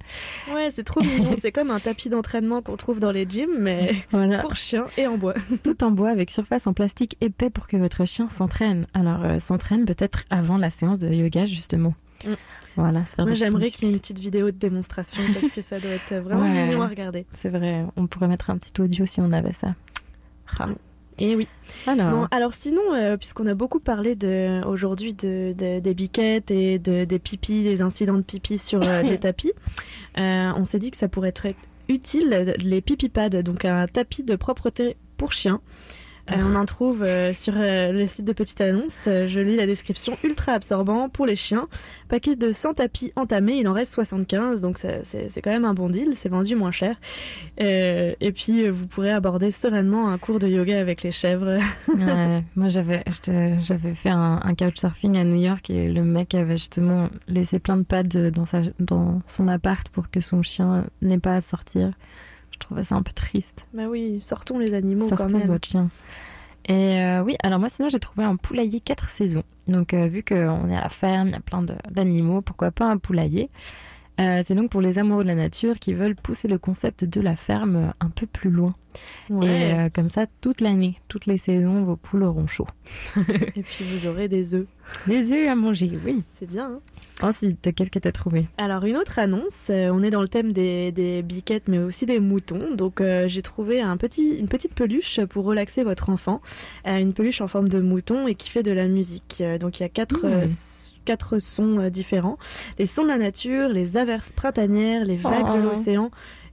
[0.54, 1.36] Ouais, c'est trop mignon.
[1.40, 4.40] c'est comme un tapis d'entraînement qu'on trouve dans les gyms, mais Voilà.
[4.40, 5.36] pour chiens et en bois.
[5.64, 8.88] Tout en bois avec surface en plastique épais pour que votre chien s'entraîne.
[8.94, 11.94] Alors, euh, s'entraîne peut-être avant la séance de yoga, justement.
[12.26, 12.32] Mm.
[12.76, 15.92] Voilà, Moi, j'aimerais qu'il y ait une petite vidéo de démonstration parce que ça doit
[15.92, 16.66] être vraiment Ouais.
[16.66, 17.26] mignon à regarder.
[17.34, 19.76] C'est vrai, on pourrait mettre un petit audio si on avait ça.
[21.20, 21.48] Et oui.
[21.88, 26.52] Alors, Bon, alors sinon, euh, puisqu'on a beaucoup parlé de, aujourd'hui de, de- des biquettes
[26.52, 29.52] et de, des pipis, des incidents de pipi sur euh, les tapis,
[30.18, 31.48] euh, on s'est dit que ça pourrait être
[31.90, 35.62] utile, les pipi pads, donc un tapis de propreté pour chiens.
[36.32, 39.08] On en trouve euh, sur euh, le site de Petite Annonce.
[39.08, 41.68] Euh, je lis la description ultra absorbant pour les chiens.
[42.08, 45.90] Paquet de 100 tapis entamés, il en reste 75, donc c'est quand même un bon
[45.90, 46.12] deal.
[46.16, 46.96] C'est vendu moins cher.
[47.58, 51.60] Et puis vous pourrez aborder sereinement un cours de yoga avec les chèvres.
[52.56, 53.04] Moi j'avais
[53.94, 58.04] fait un, couchsurfing à New York et le mec avait justement laissé plein de pads
[58.80, 61.94] dans son appart pour que son chien n'ait pas à sortir.
[62.64, 63.68] Je trouvais ça un peu triste.
[63.74, 65.48] Bah oui, sortons les animaux Sortez quand même.
[65.48, 65.90] votre chien.
[66.66, 69.44] Et euh, oui, alors moi sinon j'ai trouvé un poulailler quatre saisons.
[69.68, 71.62] Donc euh, vu qu'on est à la ferme, il y a plein
[71.92, 73.50] d'animaux, pourquoi pas un poulailler?
[74.22, 77.20] Euh, C'est donc pour les amoureux de la nature qui veulent pousser le concept de
[77.20, 78.74] la ferme un peu plus loin.
[79.30, 79.48] Ouais.
[79.48, 82.68] Et euh, comme ça, toute l'année, toutes les saisons, vos poules auront chaud.
[83.56, 84.68] Et puis vous aurez des œufs.
[85.08, 86.24] Des œufs à manger, oui.
[86.40, 86.76] C'est bien.
[86.76, 86.80] hein.
[87.22, 90.28] Ensuite, qu'est-ce que tu as trouvé Alors une autre annonce, euh, on est dans le
[90.28, 92.74] thème des, des biquettes mais aussi des moutons.
[92.76, 96.42] Donc euh, j'ai trouvé un petit, une petite peluche pour relaxer votre enfant.
[96.88, 99.42] Euh, une peluche en forme de mouton et qui fait de la musique.
[99.60, 100.30] Donc il y a quatre, Mmh.
[100.34, 102.38] euh, s- quatre sons différents.
[102.80, 105.70] Les sons de la nature, les averses printanières, les vagues de Oh.
[105.70, 106.12] l'océan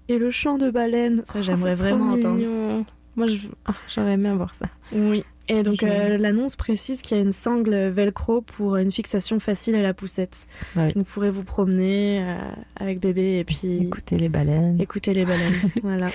[0.08, 1.22] et le chant de baleine.
[1.24, 2.34] Ça j'aimerais Oh, trop vraiment entendre.
[2.36, 2.69] mignon.
[3.16, 4.66] Moi, je- ah, j'aurais aimé avoir ça.
[4.92, 5.24] Oui.
[5.48, 9.74] Et donc euh, l'annonce précise qu'il y a une sangle velcro pour une fixation facile
[9.74, 10.46] à la poussette.
[10.94, 12.36] Vous pourrez vous promener euh,
[12.76, 14.80] avec bébé et puis Écouter les baleines.
[14.80, 15.72] écouter les baleines.
[15.82, 16.10] voilà.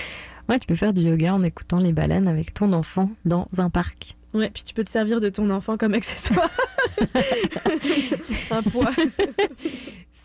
[0.48, 3.68] Ouais, tu peux faire du yoga en écoutant les baleines avec ton enfant dans un
[3.68, 4.16] parc.
[4.32, 6.48] Ouais, puis tu peux te servir de ton enfant comme accessoire.
[8.50, 8.90] un poids.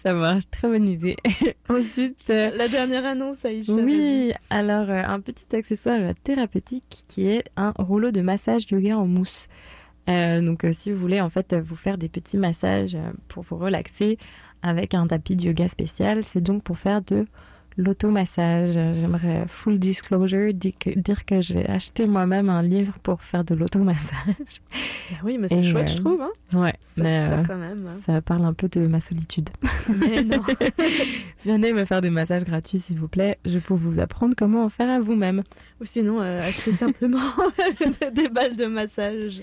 [0.02, 1.16] Ça marche, très bonne idée.
[1.70, 3.74] Ensuite, euh, La dernière annonce, Aïcha.
[3.74, 9.06] oui, alors euh, un petit accessoire thérapeutique qui est un rouleau de massage yoga en
[9.06, 9.48] mousse.
[10.10, 12.98] Euh, donc si vous voulez en fait vous faire des petits massages
[13.28, 14.18] pour vous relaxer
[14.64, 17.28] avec un tapis de yoga spécial, c'est donc pour faire de
[17.78, 18.74] l'automassage.
[18.74, 23.56] J'aimerais full disclosure dire que, dire que j'ai acheté moi-même un livre pour faire de
[23.56, 24.16] l'automassage.
[25.12, 26.22] Bah oui, mais c'est Et, chouette, euh, je trouve.
[26.22, 26.60] Hein.
[26.60, 27.86] Ouais, Ça mais, euh, quand même.
[27.88, 28.00] hein.
[28.06, 29.50] ça parle un peu de ma solitude.
[30.00, 30.40] Mais non.
[31.46, 33.38] Venez me faire des massages gratuits, s'il vous plaît.
[33.46, 35.44] Je peux vous apprendre comment en faire à vous-même.
[35.82, 37.20] Ou sinon, euh, acheter simplement
[38.14, 39.42] des balles de massage.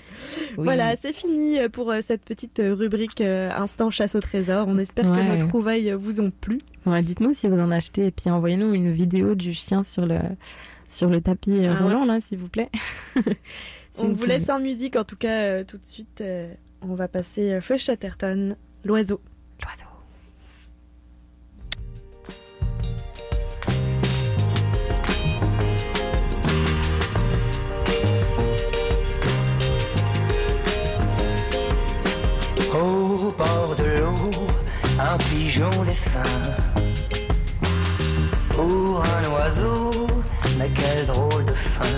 [0.57, 0.63] Oui.
[0.63, 4.65] Voilà, c'est fini pour euh, cette petite rubrique euh, Instant chasse au trésor.
[4.69, 5.17] On espère Ouais.
[5.25, 6.57] que nos trouvailles vous ont plu.
[6.85, 10.17] Ouais, Dites-nous si vous en achetez et puis envoyez-nous une vidéo du chien sur le,
[10.87, 11.83] sur le tapis euh, Ah ouais.
[11.83, 12.69] roulant, là, s'il vous plaît.
[13.91, 16.21] Si On vous laisse en musique, en tout cas, euh, tout de suite.
[16.21, 18.55] euh, on va passer euh, Feu Chatterton,
[18.85, 19.19] l'oiseau.
[19.61, 19.88] L'oiseau.
[35.11, 36.37] Un pigeon défunt.
[38.49, 40.07] Pour un oiseau,
[40.57, 41.95] mais quel drôle de fin.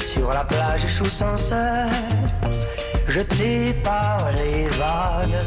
[0.00, 2.64] Sur la plage échoue sans cesse,
[3.08, 5.40] jeté par les vagues,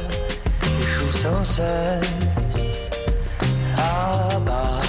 [0.82, 2.66] échoue sans cesse.
[3.78, 4.82] Là-bas,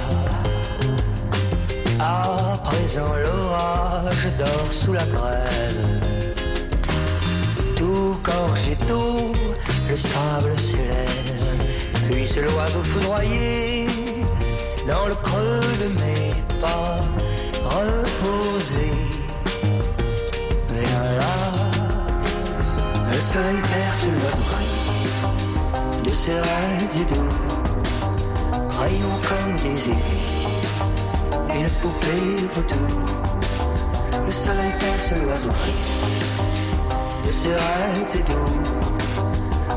[2.01, 5.83] à présent l'orage dort sous la grève.
[7.77, 8.19] Tout
[8.89, 9.33] d'eau,
[9.89, 11.42] le sable s'élève.
[12.11, 13.87] Puis c'est l'oiseau foudroyé
[14.87, 17.01] dans le creux de mes pas,
[17.65, 18.89] reposé.
[20.71, 21.35] Viens là,
[23.13, 24.43] le soleil perce l'oiseau
[26.05, 27.35] de ses raids et doux,
[28.81, 30.49] rayons comme des aiguilles,
[31.59, 32.87] une poupée vaudou.
[34.25, 35.51] Le soleil perce l'oiseau
[37.25, 38.61] de ses raids et doux,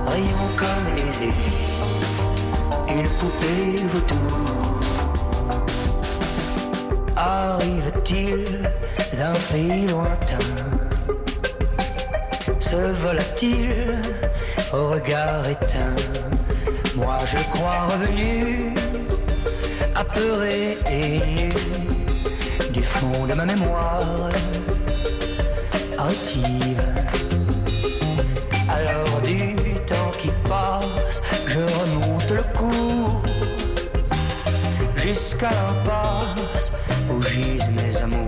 [0.07, 1.64] rayons comme des aiguilles,
[2.89, 4.15] une poupée vaudou.
[7.15, 8.69] arrive-t-il
[9.17, 10.51] d'un pays lointain?
[12.59, 13.95] Se volatile
[14.73, 15.95] au regard éteint?
[16.95, 18.73] Moi je crois revenu,
[19.95, 21.53] apeuré et nu
[22.71, 24.29] Du fond de ma mémoire
[25.99, 26.83] hâtive.
[28.69, 29.55] Alors du
[29.85, 32.64] temps qui passe, je remonte le cours
[35.05, 36.71] Jusqu'à l'impasse.
[37.11, 38.27] Où gisent mes amours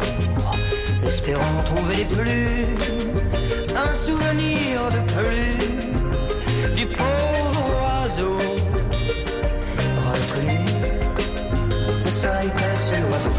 [1.04, 3.16] Espérant trouver des plumes.
[3.76, 8.38] Un souvenir de plus Du pauvre oiseau.
[10.06, 10.60] Reconnu
[12.06, 13.32] Le soleil perce l'oiseau.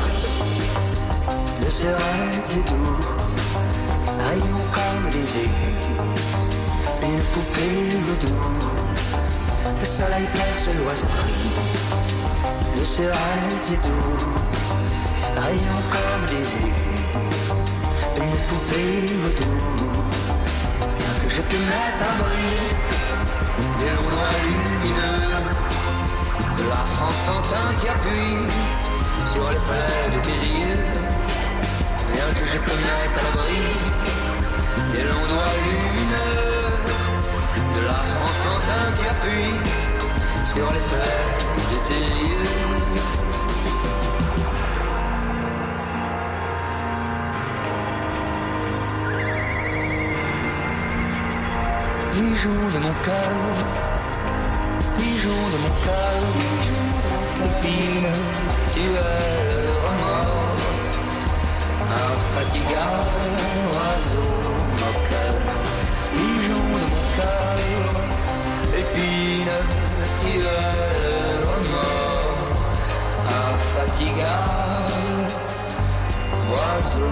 [1.60, 2.98] De ses rêves et doux
[4.18, 6.22] Rayons comme des aigus
[7.04, 8.34] Une poupée vaudou.
[9.78, 11.06] Le soleil perce l'oiseau
[12.84, 14.16] ses rêves et doux,
[15.36, 17.48] rayons comme des aigus,
[18.16, 19.58] une poupée vaudou.
[20.80, 22.74] Rien que je te mette à briller,
[23.78, 25.34] des doigts lumineux,
[26.58, 28.46] de l'astre enfantin qui appuie
[29.26, 30.84] sur le plaies de tes yeux.
[32.12, 33.64] Rien que je te mette à l'abri,
[34.92, 36.68] des longs doigts lumineux,
[37.74, 39.58] de l'astre enfantin qui appuie
[40.44, 41.47] sur les plaies
[52.12, 53.54] Pigeon de mon cœur,
[54.96, 56.20] pigeon de mon cœur,
[57.38, 58.12] copine,
[58.72, 60.62] tu es le remords,
[62.06, 63.38] infatigable
[63.72, 64.30] oiseau
[64.80, 65.36] moqueur,
[66.12, 67.58] pigeon de mon cœur,
[68.78, 69.56] épine,
[70.20, 71.17] tu es le
[76.50, 77.02] oiseau.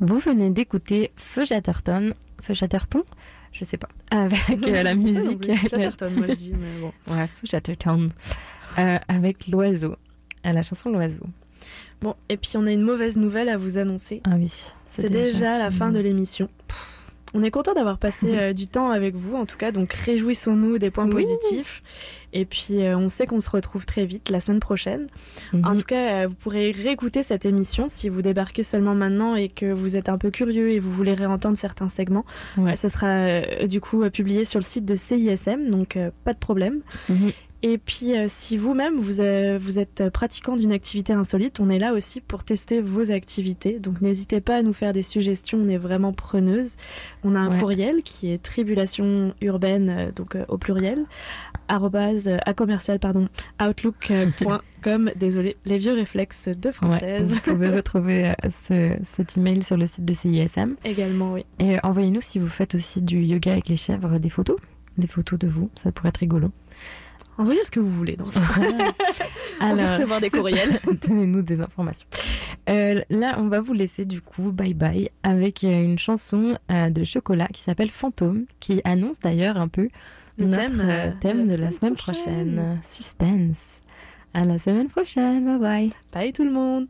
[0.00, 3.02] Vous venez d'écouter Feu Chatterton, Feu Chatterton,
[3.52, 5.50] je sais pas, avec euh, la musique.
[5.68, 6.92] Chatterton, moi, je dis, mais bon.
[7.12, 8.08] Ouais, Feu Chatterton,
[8.78, 9.96] euh, avec l'oiseau,
[10.44, 11.26] la chanson L'oiseau.
[12.02, 14.20] Bon, et puis on a une mauvaise nouvelle à vous annoncer.
[14.24, 14.52] Ah oui.
[14.88, 16.48] C'est déjà la fin de l'émission.
[17.34, 20.78] On est content d'avoir passé euh, du temps avec vous, en tout cas, donc réjouissons-nous
[20.78, 21.24] des points Oui.
[21.24, 21.82] positifs.
[22.32, 25.06] Et puis euh, on sait qu'on se retrouve très vite la semaine prochaine.
[25.52, 25.66] Mhm.
[25.66, 29.48] En tout cas, euh, vous pourrez réécouter cette émission si vous débarquez seulement maintenant et
[29.48, 32.24] que vous êtes un peu curieux et vous voulez réentendre certains segments.
[32.56, 32.76] Ouais.
[32.76, 36.80] Ce sera du coup publié sur le site de CISM, donc pas de problème.
[37.10, 37.32] Mhm.
[37.68, 41.80] Et puis, euh, si vous-même, vous, euh, vous êtes pratiquant d'une activité insolite, on est
[41.80, 43.80] là aussi pour tester vos activités.
[43.80, 46.76] Donc, n'hésitez pas à nous faire des suggestions, on est vraiment preneuse.
[47.24, 47.58] On a un Ouais.
[47.58, 51.06] courriel qui est tribulation urbaine, euh, donc euh, au pluriel,
[51.66, 53.28] arrobase, à commercial, pardon,
[53.60, 55.10] outlook.com.
[55.16, 57.30] Désolé, les vieux réflexes de Ouais, française.
[57.32, 60.76] vous pouvez retrouver ce, cet email sur le site de CISM.
[60.84, 61.44] Également, oui.
[61.58, 64.56] Et envoyez-nous si vous faites aussi du yoga avec les chèvres des photos.
[64.98, 66.50] Des photos de vous, ça pourrait être rigolo.
[67.38, 68.16] Envoyez ce que vous voulez.
[68.16, 68.32] Donc.
[69.60, 70.80] on veut recevoir des courriels.
[71.06, 72.06] Donnez-nous des informations.
[72.68, 76.90] Euh, là, on va vous laisser du coup, bye bye, avec euh, une chanson euh,
[76.90, 79.88] de chocolat qui s'appelle Fantôme, qui annonce d'ailleurs un peu
[80.38, 82.80] Le notre thème, euh, thème de la semaine prochaine.
[82.82, 83.80] Suspense.
[84.34, 85.44] À la semaine prochaine.
[85.44, 85.90] Bye bye.
[86.12, 86.86] Bye tout le monde.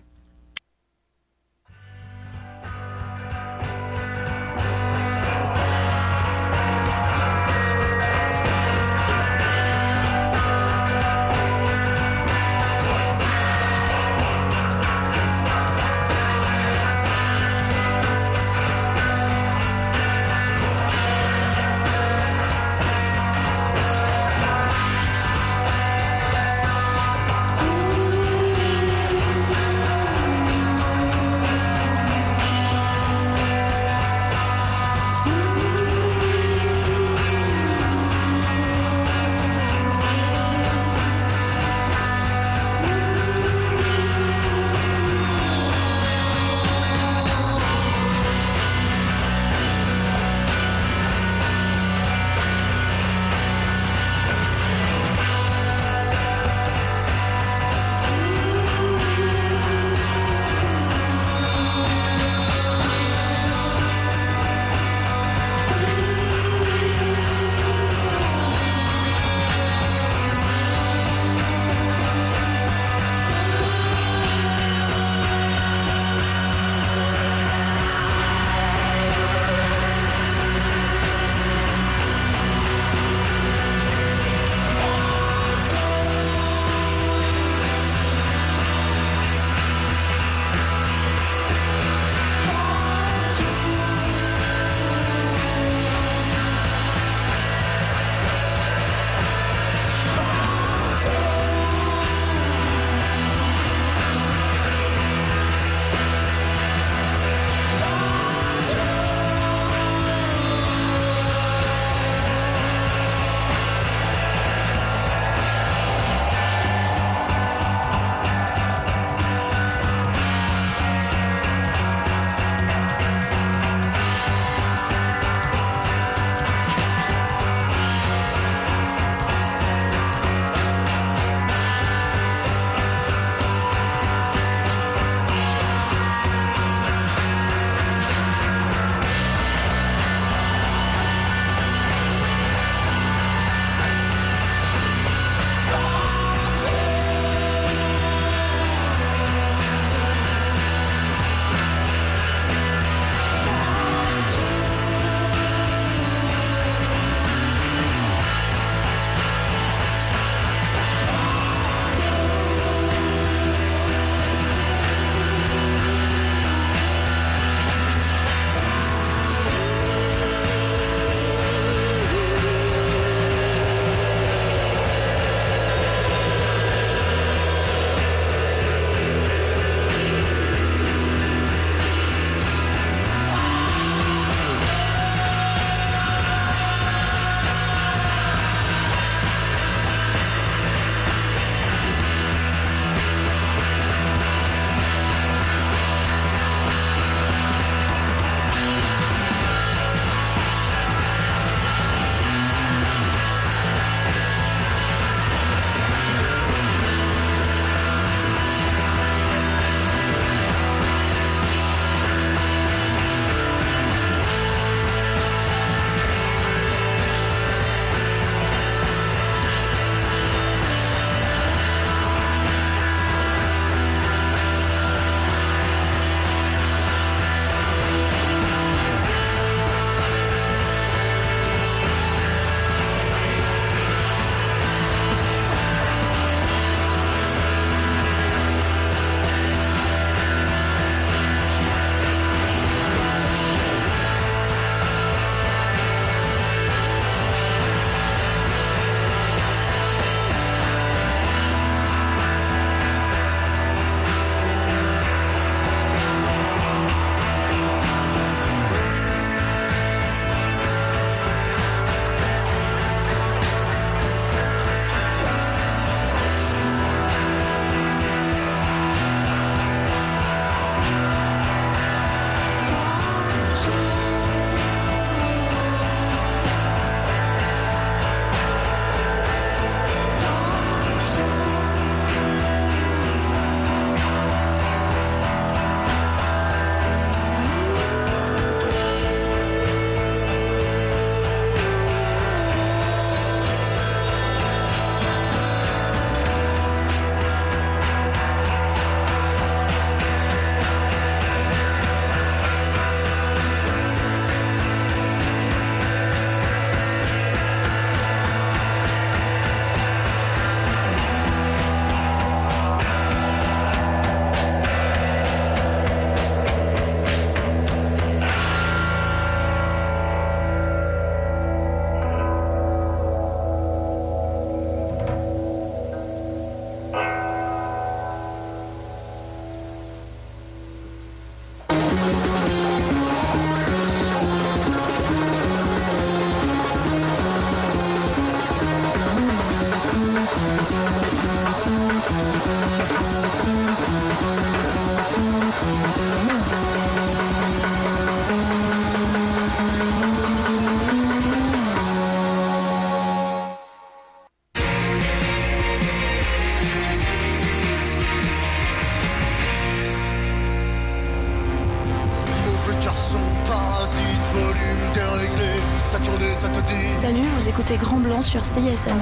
[368.22, 368.96] Sur CISM.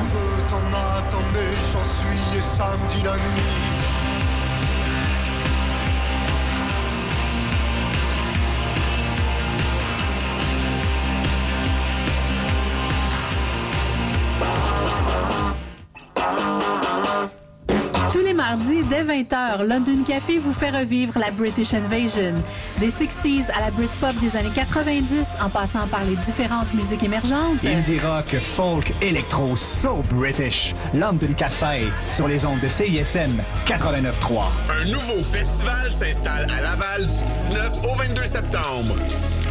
[19.64, 22.34] London Café vous fait revivre la British Invasion.
[22.78, 27.64] Des 60s à la Britpop des années 90, en passant par les différentes musiques émergentes.
[27.66, 30.74] Indie rock, folk, électro, so British.
[30.92, 34.44] London Café, sur les ondes de CISM 89.3.
[34.80, 38.94] Un nouveau festival s'installe à Laval du 19 au 22 septembre.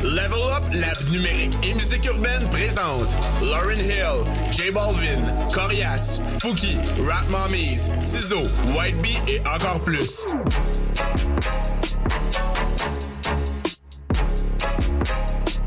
[0.04, 5.24] Level Up, Lab numérique et musique urbaine présente Lauren Hill, J Balvin,
[5.54, 6.78] Corias, Fouki,
[7.08, 8.42] Rap Mommies, Tizo,
[8.78, 10.26] White Bee et encore plus.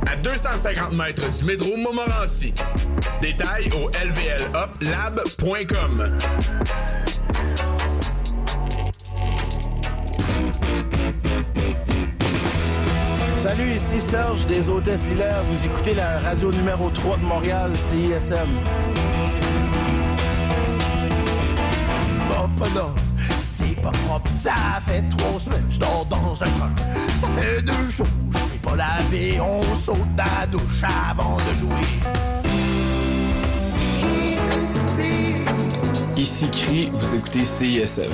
[0.07, 2.53] À 250 mètres du métro Montmorency.
[3.23, 6.19] Détails au lvluplab.com.
[13.87, 15.43] ici Serge des Hôtesses Hilaire.
[15.51, 18.49] Vous écoutez la radio numéro 3 de Montréal, CISM.
[22.29, 22.89] Va pas là,
[23.41, 24.55] c'est pas propre, ça
[24.87, 26.79] fait trois semaines, je dors dans un truck.
[27.21, 31.55] Ça fait deux jours, je n'ai pas lavé, on saute dans la douche avant de
[31.55, 31.87] jouer.
[36.17, 38.11] Ici Cri, vous écoutez CISM.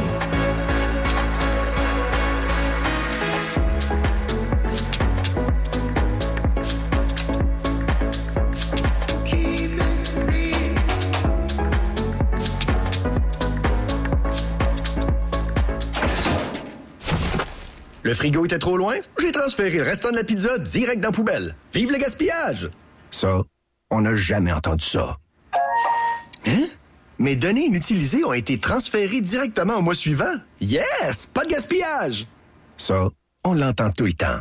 [18.12, 18.97] Le frigo était trop loin?
[19.18, 21.56] J'ai transféré le restant de la pizza direct dans la poubelle.
[21.72, 22.68] Vive le gaspillage!
[23.10, 23.39] Ça,
[23.90, 25.16] on n'a jamais entendu ça.
[26.47, 26.66] Hein?
[27.18, 30.34] Mes données inutilisées ont été transférées directement au mois suivant.
[30.60, 31.24] Yes!
[31.32, 32.26] Pas de gaspillage!
[32.76, 33.09] Ça,
[33.44, 34.40] on l'entend tout le temps.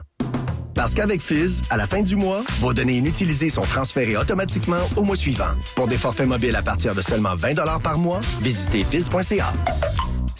[0.76, 5.04] Parce qu'avec Fizz, à la fin du mois, vos données inutilisées sont transférées automatiquement au
[5.04, 5.56] mois suivant.
[5.78, 9.54] Pour des forfaits mobiles à partir de seulement 20 par mois, visitez fizz.ca.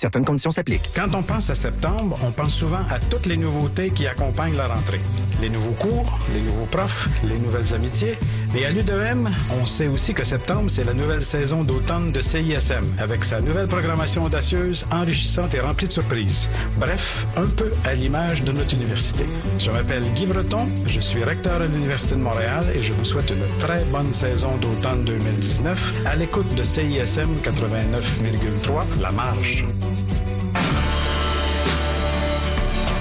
[0.02, 0.90] Certaines conditions s'appliquent.
[0.96, 4.66] Quand on pense à septembre, on pense souvent à toutes les nouveautés qui accompagnent la
[4.66, 5.00] rentrée.
[5.40, 8.18] Les nouveaux cours, les nouveaux profs, les nouvelles amitiés.
[8.52, 9.30] Mais à l'U2M,
[9.62, 13.68] on sait aussi que septembre, c'est la nouvelle saison d'automne de CISM, avec sa nouvelle
[13.68, 16.50] programmation audacieuse, enrichissante et remplie de surprises.
[16.80, 19.24] Bref, un peu à l'image de notre université.
[19.60, 23.30] Je m'appelle Guy Breton, je suis recteur à l'Université de Montréal et je vous souhaite
[23.30, 29.64] une très bonne saison d'automne 2019 à l'écoute de CISM 89,3, La Marge.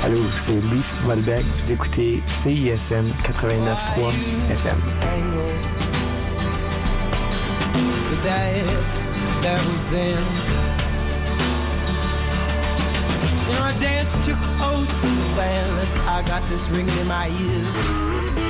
[0.03, 1.45] Allô, c'est Leaf Volbeck.
[1.59, 4.13] Vous écoutez CISM 89.3
[4.51, 4.79] FM.
[9.43, 9.87] That, was.
[13.49, 15.07] You know, I danced too close to
[15.37, 15.97] the.
[16.07, 18.50] I got this ringing in my ears.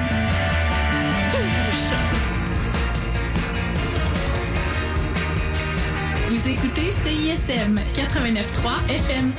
[6.29, 9.33] Vous écoutez CISM 89.3 FM.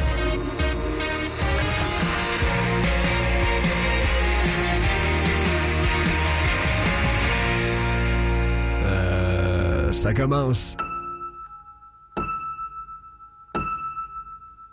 [8.84, 10.76] Euh, ça commence.